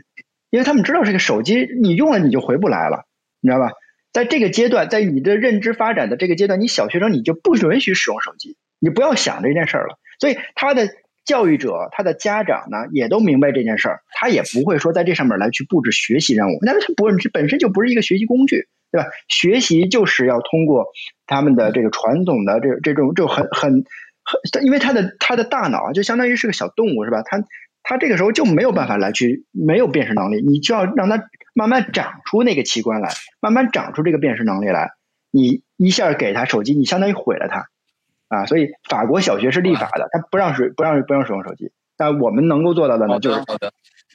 [0.51, 3.05] 因为他们知道这个手机你用了你就回不来了，
[3.41, 3.72] 你知道吧？
[4.12, 9.99] 在这个阶段，在你的认知发展的这个阶段，你小学生你就不允许使用手机，你不要想这件事儿了。
[10.18, 10.89] 所以他的
[11.29, 18.66] 教育者、他的家长呢，也都明白这件事儿，他也不会说在这上面来去布置学习任务，那他不是本身就不是一个学习工具。
[18.91, 19.07] 对吧？
[19.29, 20.87] 学习就是要通过
[21.26, 23.85] 他们的这个传统的这这种就很很
[24.24, 27.20] 很，因为他的他的大脑就相当于是个小动物，是吧？
[27.22, 27.45] 他
[27.83, 31.22] 他这个时候就没有办法来去没有辨识能力，你就要让他
[31.53, 33.11] 慢慢长出那个器官来，
[33.41, 34.93] 慢慢长出这个辨识能力来。
[35.31, 37.66] 你一下给他手机，你相当于毁了他
[38.29, 38.47] 啊！
[38.47, 41.72] 所以法国小学是立法的，他不让使不让不让使用手机。
[41.97, 43.43] 但我们能够做到的呢，就是。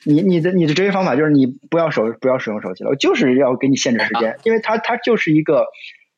[0.06, 5.68] 你你的你的哲学方法就是你不要手不要使用手机了，我就是要给你限制时间，因为它它就是一个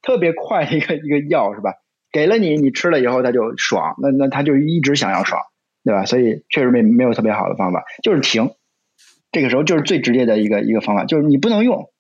[0.02, 1.74] 特别快的一个一个药是吧？
[2.12, 5.40] 给了你，你吃了以后他就爽，那那他就一直想要爽，
[5.84, 6.06] 对吧？
[6.06, 8.50] 所以确实没没有特别好的方法，就是停，
[9.32, 11.92] 这个时候就是最直接的一个一个方法，就是你不能用，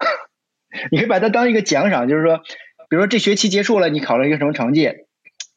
[0.90, 2.38] 你可以把它当一个奖赏，就是说，
[2.88, 4.90] 比如说这学期结束了，你考了一个什么成绩，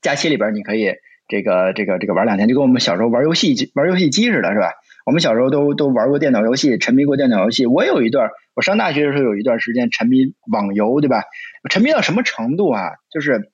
[0.01, 0.93] 假期里边你可以
[1.27, 4.73] 这个这个这个玩两天，就跟我们小时候玩游戏玩游戏机似的，是吧？
[5.05, 7.65] 我们小时候都都玩过电脑游戏，沉迷过电脑游戏。
[7.65, 11.23] 我有一段，我上大学的时候有一段时间沉迷网游，对吧？
[11.69, 12.91] 沉迷到什么程度啊？
[13.11, 13.49] 就是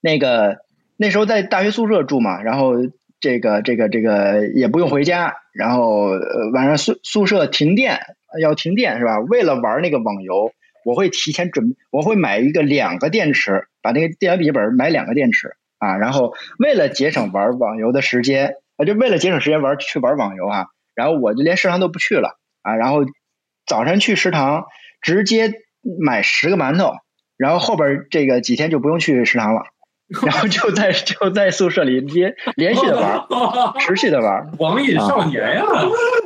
[0.00, 0.58] 那个
[0.96, 2.74] 那时候在大学宿舍住嘛，然后
[3.20, 6.10] 这个这个这个也不用回家，然后
[6.52, 8.00] 晚上宿宿舍停电
[8.40, 9.20] 要停电是吧？
[9.20, 10.52] 为了玩那个网游，
[10.84, 18.84] 我会提前准，我会买一个两个电池，把那个电脑笔记本买两个电池啊，然后为了节省玩网游的时间啊。
[18.84, 23.00] 就为了节省时间玩去玩网游啊，然后我就连食堂都不去了啊，然后
[23.66, 24.64] 早晨去食堂
[25.02, 25.52] 直接
[26.02, 26.92] 买十个馒头，
[27.36, 29.62] 然后后边这个几天就不用去食堂了，
[30.26, 33.26] 然后就在 就在宿舍里连连续的玩，
[33.78, 34.50] 持续的玩。
[34.58, 35.64] 网瘾少年呀！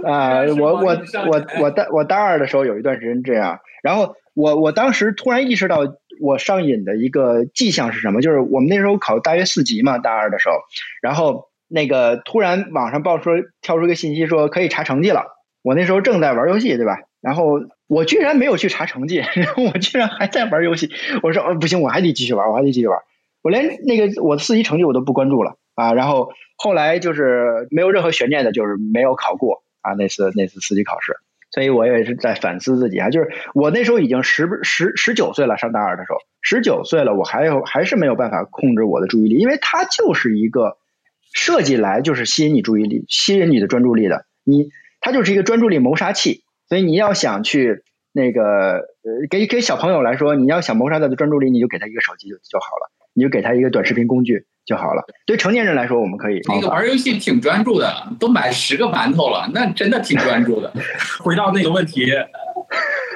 [0.05, 0.97] 啊， 我我
[1.29, 5.81] 我我大我大二的时候有一段时间这样，然后我我当时突然意识到
[6.21, 8.21] 我上瘾的一个迹象是什么？
[8.23, 10.57] 就是我们那时候考大约四级嘛，大二的时候，
[11.03, 11.49] 然后。
[11.67, 13.31] 那个突然网上爆出
[13.63, 15.25] 跳出一个信息说可以查成绩了，
[15.63, 16.99] 我那时候正在玩游戏，对吧？
[17.23, 17.59] 然后
[17.89, 20.91] 我居然没有去查成绩， 然后我居然还在玩游戏。
[21.23, 23.01] 我说呃不行，我还得继续玩，我还得继续玩。
[23.43, 25.95] 我连那个我的四级成绩我都不关注了啊。
[25.95, 31.17] 然后后来就是没有任何悬念的，就是没有考过啊那次那次四级考试。
[31.55, 40.77] 所以我也是在反思自己啊，就是我那时候已经十十十九岁了，上大二的时候十九岁了，我还有还是没有办法控制我的注意力，因为它就是一个。
[41.37, 44.69] 设计来就是吸引你注意力、吸引你的专注力的，你
[45.01, 47.83] 它就是一个专注力谋杀器，所以你要想去
[48.13, 48.43] 那个
[49.03, 55.03] 呃给给小朋友来说，你要想谋杀他的专注力，你就给他一个手机就就好了，你就给他一个短视频工具就好了。
[55.27, 60.73] 对成年人来说，我们可以那个玩游戏挺专注的，都买十个馒头了，那真的挺专注的。
[61.21, 62.13] 回到那个问题，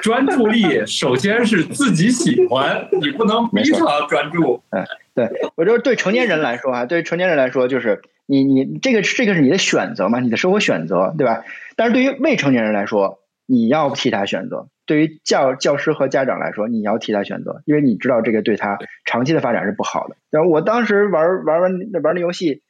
[0.01, 4.61] 专注力首先是自己喜欢， 你不能逼他专注。
[4.69, 4.83] 嗯。
[5.15, 11.43] 对，我觉得对成年人来说啊，对成年人来说，就是你你这个这个是你的选择嘛，你的生活选择，对吧？
[11.75, 20.15] 但是对于未成年人来说，你要替他选择；对于教教师和家长来说，你要替他选择，因为你知道这个对他长期的发展是不好的。
[20.31, 21.71] 然后我当时玩玩玩
[22.01, 22.63] 玩那游戏，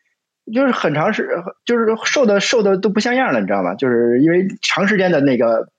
[0.54, 1.30] 就是很长时，
[1.64, 3.74] 就是瘦的瘦的都不像样了，你知道吗？
[3.76, 5.70] 就是因为长时间的那个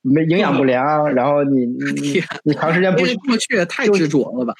[0.00, 4.54] 没营养不良，然后你你 你长时间不过去太执着了吧？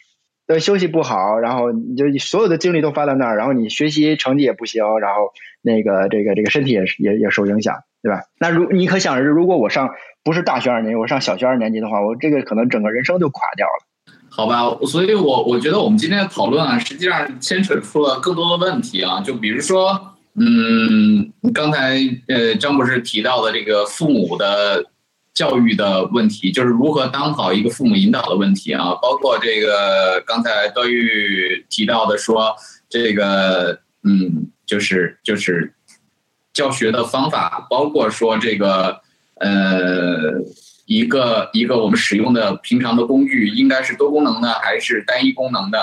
[0.47, 5.33] 对，休息不好，然后你就所有的精力都发到那儿，然后你学习成绩也不行，然后
[5.63, 8.23] 那个这个这个身体也也也受影响，对吧？
[8.39, 9.91] 那如你可想而知，如果我上
[10.23, 14.15] 不是大学二年级，我上小学二年级的话，我这个可能整个人生就垮掉了。
[14.29, 21.99] 好吧，所以我我觉得我们今天的讨论啊，实际上牵扯出了更多的问题啊，就比如说，嗯，刚才
[22.29, 24.87] 呃张博士提到的这个父母的。
[25.33, 32.53] 教育的问题就是如何当好一个父母引导的问题啊，包括这个刚才段玉提到的说
[32.91, 35.73] 这个嗯，就是就是
[36.61, 39.01] 教学的方法，包括说这个
[39.47, 39.49] 呃
[40.85, 45.79] 一个一个我们使用的平常的工具应该是多功能的还是单一功能的，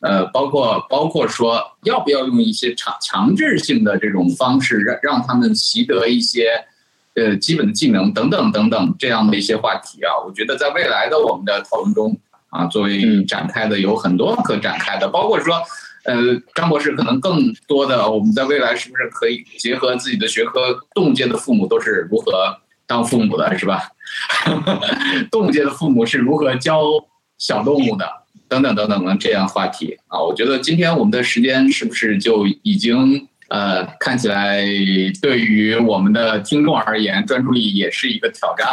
[0.00, 6.66] 呃，包括包括说要不要用一些强强制性的这种方式让让他们习得一些。
[7.14, 12.16] 呃，基本的技能等等等等这样的一些话题啊，我觉得在未来的我们的讨论中
[12.48, 15.60] 啊，作为展开的有很多可展开的，包括说，
[16.04, 16.16] 呃，
[16.54, 23.90] 张博士可能更多的我们在未来是不是可以结合自己的学科，动物界的父母都是如何当父母的，是吧？
[25.30, 26.82] 动物界的父母是如何教
[27.36, 28.06] 小动物的，
[28.48, 33.28] 等等等等的这样话题啊，我觉得今天我们的时间是不是就已经？
[33.48, 34.62] 呃，看起来
[35.22, 38.68] 对于我们的听众而言，专注力也是一个挑战。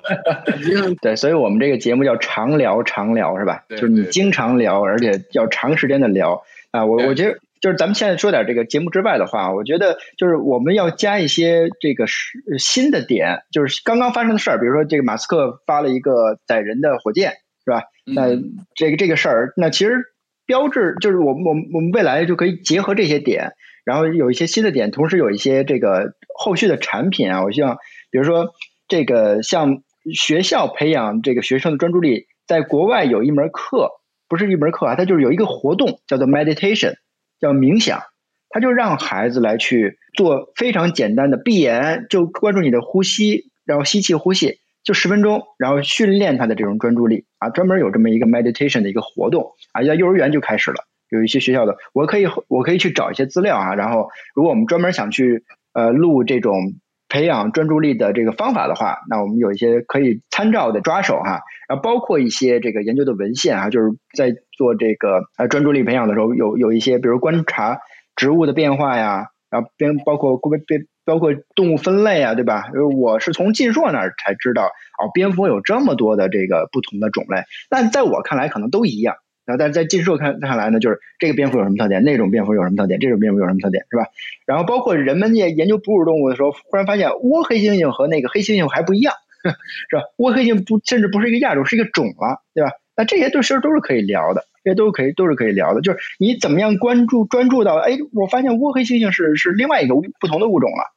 [1.00, 3.64] 对，所以我们这个节目叫常聊常聊，是吧？
[3.70, 6.42] 就是你经常聊，而且要长时间的聊
[6.72, 6.84] 啊。
[6.84, 17.32] 我我觉得就是咱们现在说点这个节目之外的话，我觉得就是我们要加一些这个是新的点，就是刚刚发生的事儿，比如说这个马斯克发了一个载人的火箭，
[17.64, 17.84] 是吧？
[18.04, 18.36] 那
[18.74, 20.10] 这个这个事儿，那其实。
[20.46, 23.52] 标志就是我们我们我们未来就可以结合这些点，
[23.84, 27.42] 然后有一些新的点，同时有一些这个后续的产品啊。
[27.42, 27.76] 我希望，
[28.10, 28.48] 比如说
[28.86, 29.82] 这个像
[30.12, 33.90] 学校培养这个学生的专注力，在国外有一门课，
[34.28, 36.94] 不是一门课啊，它就是有一个活动叫做 meditation，
[37.40, 38.02] 叫冥想，
[38.50, 44.58] 它就让孩子来去做非常简单的闭眼，就关注你的呼吸，然后吸气呼气。
[44.84, 56.74] 就十分钟，然后训练他的这种专注力啊，专门有这么一个 meditation 的一个活动啊，在幼儿园就开始了，有一些学校的，我可以我可以去找一些资料啊，然后如果我们专门想去呃录这种
[57.08, 67.78] 培养专注力的这个方法的话，那我们有一些可以参照的抓手哈，然后包括一些这个研究的文献啊，就是在做这个呃专注力培养的时候，有有一些比如观察
[68.16, 72.64] 植物的变化呀，然后边包括观边包括动物分类啊，对吧？
[72.96, 77.42] 我是从晋硕那儿才知道，哦，蝙蝠有这么多的这个不同的种类。
[77.68, 79.16] 但在我看来，可能都一样。
[79.46, 84.06] 然后，但是在晋硕看看来呢，就是这个蝙蝠有什么特点，那种蝙蝠有什么特点，这种蝙蝠有什么特点，是吧？
[84.46, 89.14] 然后包括人们也研究哺乳动物的时候，忽然发现倭黑猩猩和那个黑猩猩还不一样，
[89.90, 90.02] 是吧？
[90.16, 92.70] 倭黑猩不甚至不是一个亚种，是一个种了，对吧？
[92.96, 95.82] 那这些都其实都是可以聊的，这些都是可以都是可以聊的。
[95.82, 100.93] 就是你怎么样关注专注到，哎，我发现倭黑猩猩是是另外一个不同的物种了，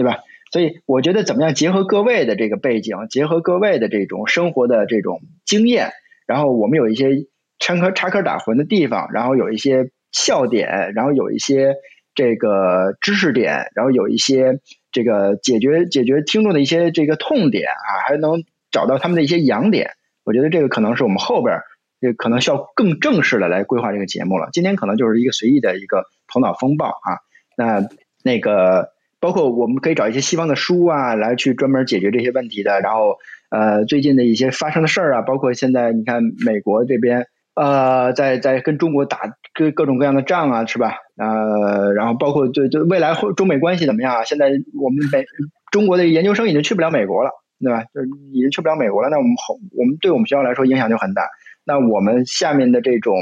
[0.00, 0.20] 对吧？
[0.50, 5.90] 所以我觉得怎么样结合各位的这个背景，结合各位的这种生活的这种经验，
[6.26, 7.26] 然后我们有一些
[7.58, 11.74] 插科插科打诨的地方，然后有一些笑点，然后有一些
[12.14, 19.90] 这个知识点，然后有一些这个解决解决听众的一些这个痛点啊，还能找到他们的一些痒点。
[20.24, 21.64] 我觉得这个可能是我们后边儿
[22.00, 24.48] 这可能需要更正式的来规划这个节目了。
[24.52, 27.20] 今天可能就是一个随意的一个头脑风暴啊。
[27.56, 27.88] 那
[28.24, 28.88] 那个
[29.20, 32.80] 包括我们可以找一些西方的书啊，来去专门解决这些问题的。
[32.80, 33.18] 然后
[33.50, 40.96] 呃，最近的一些发生的事儿啊，包括现在你看美国这边呃，在在跟中国打各各种各样的仗啊，是吧？
[41.16, 44.24] 呃，然后包括对对未来会中美关系怎么样啊？
[44.24, 44.46] 现在
[44.80, 45.24] 我们美
[45.70, 47.30] 中国的研究生已经去不了美国了。
[47.62, 47.84] 对吧？
[47.92, 51.28] 就是已经去不了美国了，那我们后我们对我们学校来说影响就很大。
[51.62, 53.14] 那我们下面的这种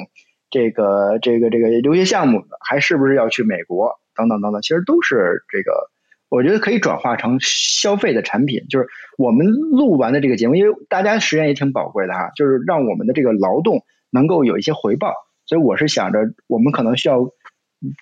[0.48, 3.98] 这个这个这个留学项目还是不是要去美国？
[4.18, 5.88] 等等等等，其实都是这个，
[6.28, 8.66] 我觉得可以转化成消费的产品。
[8.68, 15.14] 就是我们录完的这个节目，因为大家时间也挺宝贵的哈，就是让我们的这个劳动能够有一些回报。
[15.46, 17.30] 所以我是想着，我们可能需要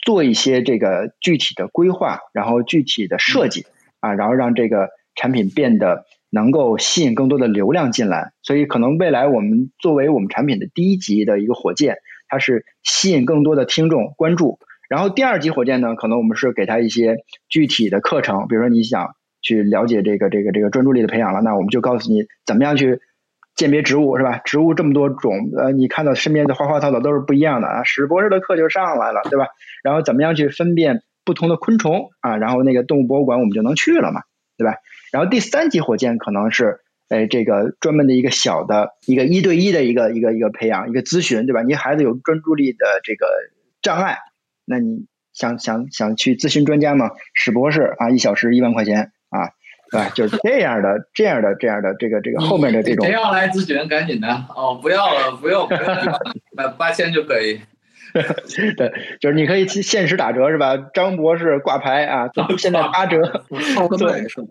[0.05, 3.67] 做一些这个具体的规划，然后具体的设计
[4.01, 6.05] 啊，然后让这个产品变得。
[6.29, 11.99] 能够吸引更多的流量进来，所以可能未来我们作为我们产品的第一级的一个火箭，
[12.29, 14.59] 它是吸引更多的听众关注。
[14.89, 17.17] 然后第二级火箭呢，可能我们是给他一些
[17.49, 23.01] 具体的课程，比如说你想去了解这个这个这个专注力的培养了，那我们就告诉你怎么样去
[23.55, 24.39] 鉴别植物，是吧？
[24.45, 27.85] 植物这么多种，呃，你看到身边的花花草草都是不一样的啊。
[27.85, 29.49] 史博士的课就上来了，对吧？
[29.83, 32.37] 然后怎么样去分辨不同的昆虫啊？
[32.37, 34.23] 然后那个动物博物馆我们就能去了嘛，
[34.59, 34.77] 对吧？
[35.13, 41.63] 然后第三级火箭可能是，哎，这个专门的一个小的一个一对一的一个一个一个培养，一个咨询，对吧？
[41.63, 43.27] 你孩子有专注力的这个
[43.81, 44.19] 障碍，
[44.67, 47.13] 那你想想想去咨询专家吗？
[47.33, 49.51] 史博士啊，一小时一万块钱啊，
[49.91, 50.11] 对吧？
[50.15, 53.07] 就是这样的，这样的，这样的，这个这个后面的这种。
[53.07, 53.89] 谁要来咨询？
[53.89, 55.69] 赶紧的哦，不要了，不用，
[56.57, 57.61] 那八千就可以。
[58.77, 60.77] 对，就是你可以限时打折是吧？
[60.95, 63.21] 张博士挂牌啊， 现在八折，
[63.99, 64.47] 对，是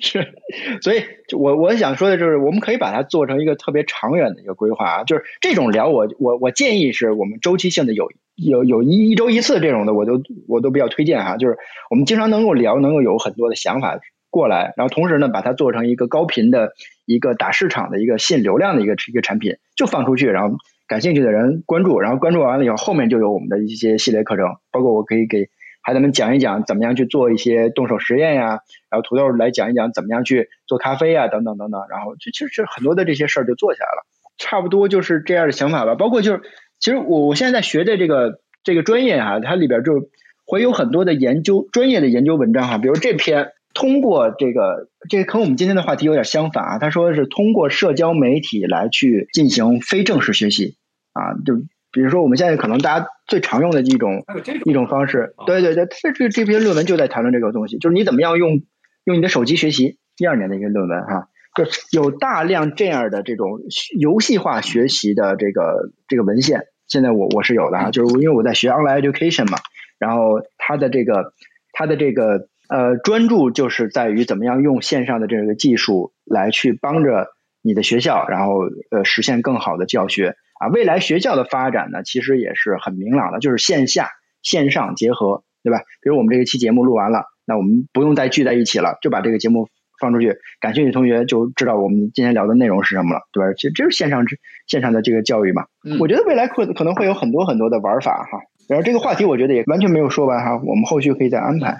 [0.00, 0.34] 是，
[0.80, 1.04] 所以
[1.36, 11.56] 我我想说的就是，我们可以把它做成一个特别长远的一个规划啊，就是这种聊，我我我建议是我们周期性的有有有一一周一次这种的，我都我都比较推荐哈，就是
[11.90, 13.98] 我们经常能够聊，能够有很多的想法
[14.30, 16.72] 过来，然后同时呢，把它做成一个高频的
[17.06, 20.56] 一个打市场的一个吸引流量的一个一个产品，就放出去，然后
[20.88, 25.48] 感兴趣的人关注，然后关注完了以后，后面就有我们的一些系列课程，包括我可以给。
[25.86, 34.06] 孩子们讲一讲怎么样去做一些动手实验呀，然后土豆来讲一讲怎么样去做咖啡呀，等等等等，然后就其实很多的这些事儿就做起来了，
[34.38, 35.94] 差不多就是这样的想法吧。
[35.94, 36.40] 包括就是，
[36.80, 40.10] 其实我我现在在学的这个这个专业啊，它里边就
[40.46, 50.76] 会有很多的研究专业的研究文章哈，比如这篇通过这个这个和我们今天的话题有点相反啊，他说是通过社交媒体来去进行非正式学习
[51.12, 51.54] 啊，就。
[51.94, 54.24] 比如说，我们现在可能大家最常用的一种
[54.64, 58.62] 一种方式，对对对，这这这篇论文就在谈论这个东西，就是你怎么样用
[59.04, 59.96] 用你的手机学习。
[60.18, 63.60] 一二年的一个论文哈，就有大量这样的这种
[63.98, 69.58] 游戏化学习的这个这个文献，现在我我是有的啊，就是因为我在学 online education 嘛，
[69.98, 71.32] 然后它的这个
[71.72, 77.28] 它的这个呃专注就是在于怎么样用线上的这个技术来去帮着
[77.62, 80.36] 你的学校，然后呃实现更好的教学。
[80.60, 85.80] 啊，未来学校的发展呢，其实也是很明朗的，就是线下线上结合，对吧？
[86.00, 89.68] 比如我们这一期节目录完了，那我们不用再聚在一起了，就把这个节目
[90.04, 93.54] 放出去，感兴趣同学就知道我们今天聊的内容是什么了，对吧？
[93.56, 94.26] 其实这是线上
[94.66, 95.64] 线上的这个教育嘛。
[95.98, 98.38] 我觉得未来可可能会有很多很多的玩法哈。
[98.68, 101.78] 然后这个话题我觉得也完全没有说完哈，我们后续可以再安排。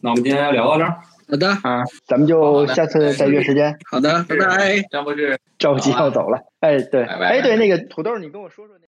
[0.00, 0.94] 那我们今天聊到这儿。
[1.26, 3.74] 好的啊，咱们就下次再约时间。
[3.90, 4.82] 好的，拜拜。
[4.90, 8.82] 张博士着急要走了，哎，对，哎，对，那个土豆，你跟我说说那。